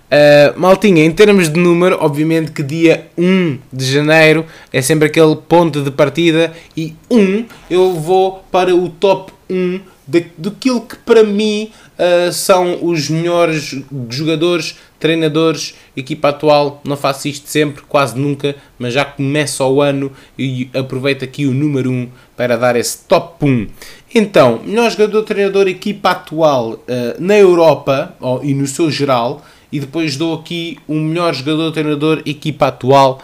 [0.09, 5.35] Uh, maltinha, em termos de número, obviamente que dia 1 de janeiro é sempre aquele
[5.35, 11.23] ponto de partida e 1 eu vou para o top 1 de, daquilo que para
[11.23, 13.75] mim uh, são os melhores
[14.09, 16.81] jogadores, treinadores, equipa atual.
[16.83, 21.53] Não faço isto sempre, quase nunca, mas já começa o ano e aproveito aqui o
[21.53, 23.67] número 1 para dar esse top 1.
[24.13, 26.83] Então, melhor jogador, treinador, equipa atual uh,
[27.19, 31.71] na Europa oh, e no seu geral e depois dou aqui o um melhor jogador,
[31.71, 33.21] treinador, equipa atual,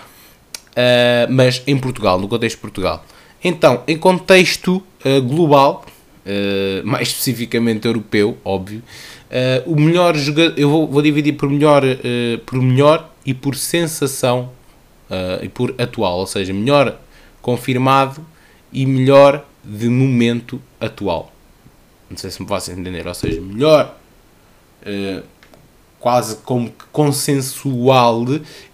[0.71, 3.03] uh, mas em Portugal, no contexto de Portugal.
[3.43, 5.85] Então, em contexto uh, global,
[6.25, 8.81] uh, mais especificamente europeu, óbvio,
[9.65, 11.83] o melhor jogador, eu vou, vou dividir por melhor,
[12.45, 14.51] por melhor e por sensação
[15.41, 16.97] e por atual, ou seja, melhor
[17.41, 18.25] confirmado
[18.71, 21.33] e melhor de momento atual.
[22.09, 23.97] Não sei se me faço entender, ou seja, melhor
[25.99, 28.23] quase como que consensual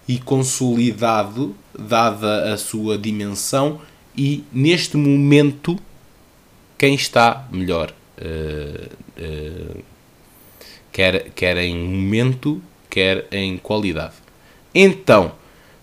[0.06, 3.80] e consolidado, dada a sua dimensão,
[4.16, 5.76] e neste momento
[6.82, 7.94] quem está melhor.
[8.18, 9.84] Uh, uh,
[10.90, 12.60] quer, quer em momento,
[12.90, 14.14] quer em qualidade.
[14.74, 15.30] Então,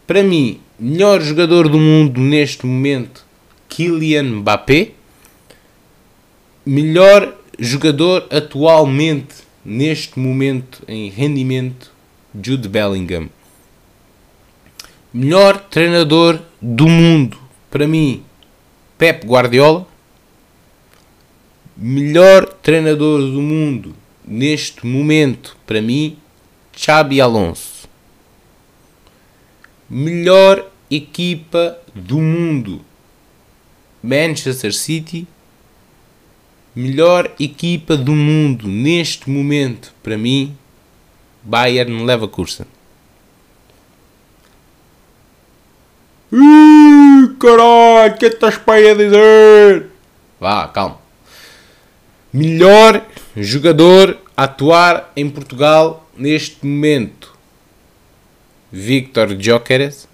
[0.06, 3.26] para mim, melhor jogador do mundo neste momento,
[3.70, 4.92] Kylian Mbappé.
[6.66, 11.94] Melhor jogador atualmente neste momento em rendimento,
[12.44, 13.30] Jude Bellingham.
[15.14, 17.38] Melhor treinador do mundo,
[17.72, 18.22] para mim,
[18.98, 19.89] Pep Guardiola.
[21.82, 23.96] Melhor treinador do mundo
[24.26, 26.18] neste momento, para mim,
[26.76, 27.88] Xabi Alonso.
[29.90, 32.82] Melhor equipa do mundo,
[34.04, 35.26] Manchester City
[36.76, 40.56] melhor equipa do mundo neste momento, para mim,
[41.44, 42.66] Bayern Leverkusen.
[46.32, 49.90] Ih, caralho, que estás para aí a dizer?
[50.40, 51.09] Vá, calma.
[52.32, 57.34] Melhor jogador a atuar em Portugal neste momento.
[58.72, 60.08] Victor Gyökeres.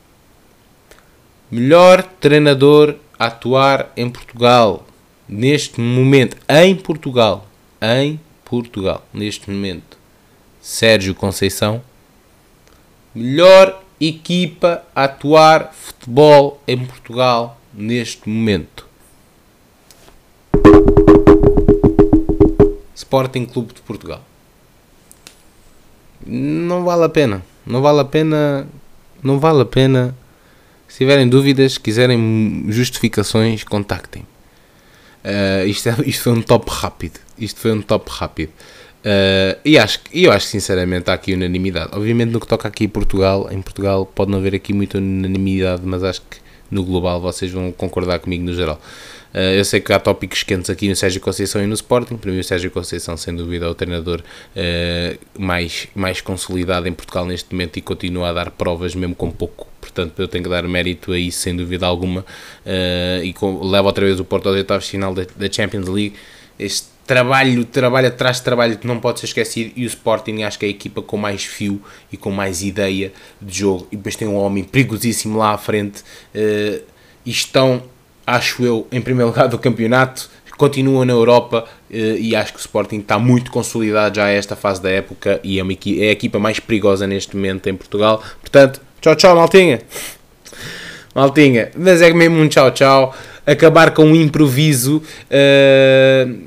[1.52, 4.86] Melhor treinador a atuar em Portugal
[5.28, 7.48] neste momento, em Portugal,
[7.82, 9.98] em Portugal, neste momento,
[10.62, 11.82] Sérgio Conceição,
[13.14, 18.85] melhor equipa a atuar futebol em Portugal neste momento.
[23.16, 24.22] Sporting Clube de Portugal.
[26.26, 27.42] Não vale a pena.
[27.66, 28.68] Não vale a pena.
[29.24, 30.14] Não vale a pena.
[30.86, 34.24] Se tiverem dúvidas, quiserem justificações, contactem.
[35.24, 37.22] Uh, isto, é, isto foi um top rápido.
[37.40, 38.50] Isto foi um top rápido.
[38.50, 41.92] Uh, e acho, eu acho sinceramente há aqui unanimidade.
[41.94, 45.84] Obviamente no que toca aqui em Portugal, em Portugal pode não haver aqui muita unanimidade,
[45.86, 46.38] mas acho que
[46.70, 48.82] no global vocês vão concordar comigo no geral.
[49.36, 52.16] Uh, eu sei que há tópicos quentes aqui no Sérgio Conceição e no Sporting.
[52.16, 56.94] Para mim, o Sérgio Conceição, sem dúvida, é o treinador uh, mais, mais consolidado em
[56.94, 59.68] Portugal neste momento e continua a dar provas, mesmo com pouco.
[59.82, 62.22] Portanto, eu tenho que dar mérito a isso, sem dúvida alguma.
[62.66, 66.16] Uh, e com, leva outra vez o Porto aos oitavos final da, da Champions League.
[66.58, 69.74] Este trabalho, trabalho atrás de trabalho que não pode ser esquecido.
[69.76, 73.12] E o Sporting, acho que é a equipa com mais fio e com mais ideia
[73.42, 73.86] de jogo.
[73.92, 76.06] E depois tem um homem perigosíssimo lá à frente.
[76.34, 77.84] e estão
[78.26, 82.62] acho eu, em primeiro lugar do campeonato, continua na Europa eh, e acho que o
[82.62, 86.12] Sporting está muito consolidado já a esta fase da época e é, uma é a
[86.12, 88.24] equipa mais perigosa neste momento em Portugal.
[88.40, 89.82] Portanto, tchau, tchau, Maltinha.
[91.14, 93.16] Maltinha, mas é mesmo um tchau, tchau.
[93.46, 95.02] Acabar com um improviso.
[95.30, 96.46] Uh,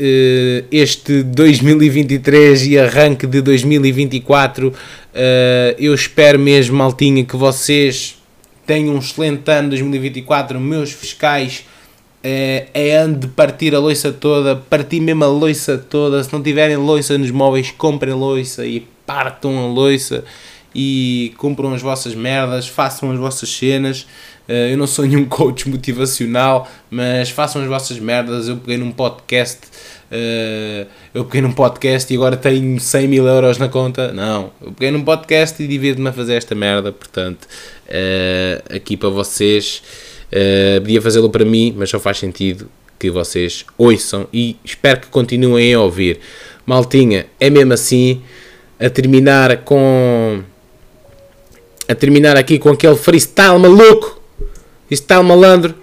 [0.00, 4.68] uh, este 2023 e arranque de 2024.
[4.68, 4.74] Uh,
[5.78, 8.19] eu espero mesmo, Maltinha, que vocês
[8.70, 11.64] tenho um excelente ano 2024, meus fiscais
[12.22, 16.40] é, é ano de partir a loiça toda, partir mesmo a loiça toda, se não
[16.40, 20.22] tiverem loiça nos móveis, comprem loiça e partam a loiça
[20.72, 24.06] e cumpram as vossas merdas, façam as vossas cenas.
[24.46, 28.46] Eh, eu não sou nenhum coach motivacional, mas façam as vossas merdas.
[28.46, 29.62] Eu peguei num podcast
[30.10, 34.12] uh, eu peguei num podcast e agora tenho 100 mil euros na conta.
[34.12, 36.92] Não, eu peguei num podcast e divido-me a fazer esta merda.
[36.92, 37.46] Portanto,
[37.86, 39.82] uh, aqui para vocês,
[40.32, 42.68] uh, podia fazê-lo para mim, mas só faz sentido
[42.98, 46.20] que vocês ouçam e espero que continuem a ouvir.
[46.66, 48.22] Maltinha, é mesmo assim,
[48.78, 50.42] a terminar com.
[51.88, 54.20] A terminar aqui com aquele freestyle maluco,
[54.86, 55.74] freestyle malandro,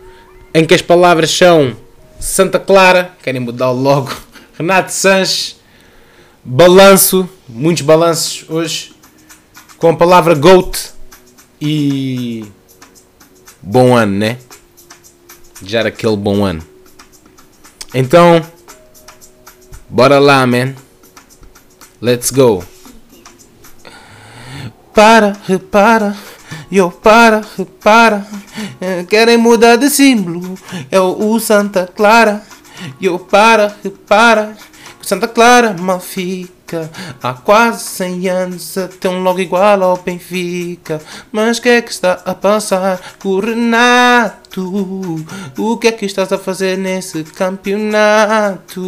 [0.54, 1.76] em que as palavras são
[2.20, 4.12] Santa Clara, querem mudar logo.
[4.58, 5.58] Renato Sanches,
[6.44, 8.96] balanço, muitos balanços hoje,
[9.78, 10.92] com a palavra GOAT
[11.62, 12.46] e
[13.62, 14.38] bom ano, né?
[15.62, 16.64] Já era aquele bom ano.
[17.94, 18.46] Então,
[19.90, 20.76] bora lá, man.
[22.02, 22.64] Let's go.
[24.94, 26.16] Para, repara.
[26.72, 27.42] Eu para,
[27.82, 28.28] para,
[28.82, 30.58] eh, querem mudar de símbolo.
[30.92, 32.44] É o Santa Clara.
[33.02, 33.76] Eu para,
[34.08, 34.54] para,
[35.02, 36.57] Santa Clara mal fica.
[37.22, 41.00] Há quase 100 anos até um logo igual ao Benfica.
[41.32, 45.26] Mas que é que está a passar com o Renato?
[45.58, 48.82] O que é que estás a fazer nesse campeonato?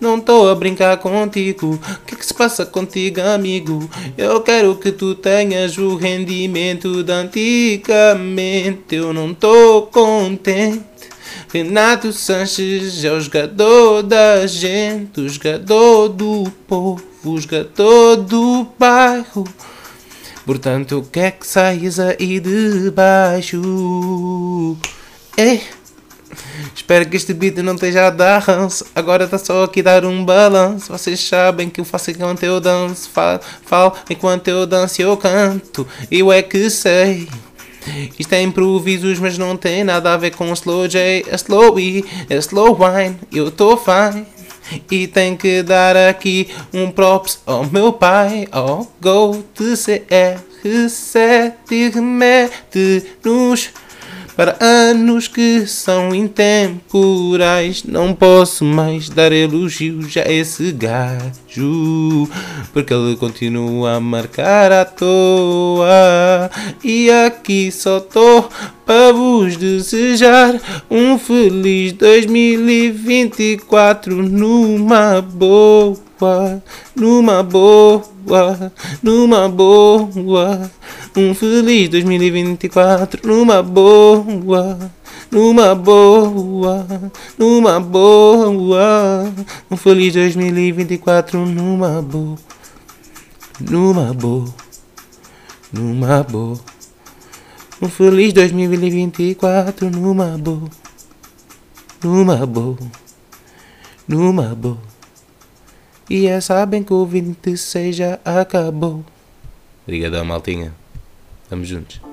[0.00, 1.74] Não estou a brincar contigo.
[1.74, 3.90] O que é que se passa contigo, amigo?
[4.16, 8.94] Eu quero que tu tenhas o rendimento de antigamente.
[8.94, 10.84] Eu não estou contente.
[11.52, 19.44] Renato Sanches é o jogador da gente, o jogador do povo, o jogador do bairro.
[20.44, 24.76] Portanto, o que é que sais aí de baixo?
[25.36, 25.62] Ei!
[26.74, 28.84] Espero que este beat não esteja a dar ranço.
[28.94, 30.92] Agora está só aqui dar um balanço.
[30.92, 33.08] Vocês sabem que eu faço enquanto eu danço.
[33.10, 35.86] Falo, falo enquanto eu danço e eu canto.
[36.10, 37.28] Eu é que sei.
[38.18, 42.04] Isto é improvisos, mas não tem nada a ver com slow J, é slow E,
[42.28, 43.16] é slow wine.
[43.32, 44.26] Eu tô fine.
[44.90, 53.06] E tem que dar aqui um props ao meu pai, ao Go de CR7 remete
[53.24, 53.70] nos
[54.36, 57.82] para anos que são intemporais.
[57.84, 62.28] Não posso mais dar elogios a esse gajo,
[62.72, 66.50] porque ele continua a marcar à toa.
[66.84, 68.50] E aqui só estou
[68.84, 70.60] para vos desejar
[70.90, 75.96] um feliz 2024 numa boa,
[76.94, 78.04] numa boa,
[79.02, 80.70] numa boa.
[81.18, 84.92] Um feliz 2024 numa boa,
[85.30, 86.86] numa boa,
[87.38, 89.32] numa boa.
[89.70, 92.36] Um feliz 2024 numa boa,
[93.58, 94.54] numa boa,
[95.72, 96.60] numa boa.
[97.80, 100.68] Um feliz 2024 numa boa,
[102.04, 102.78] numa boa,
[104.06, 104.78] numa boa.
[106.10, 109.02] E é sabem que o 26 já acabou.
[109.86, 110.74] Obrigadão, maltinha.
[111.46, 112.05] Estamos juntos.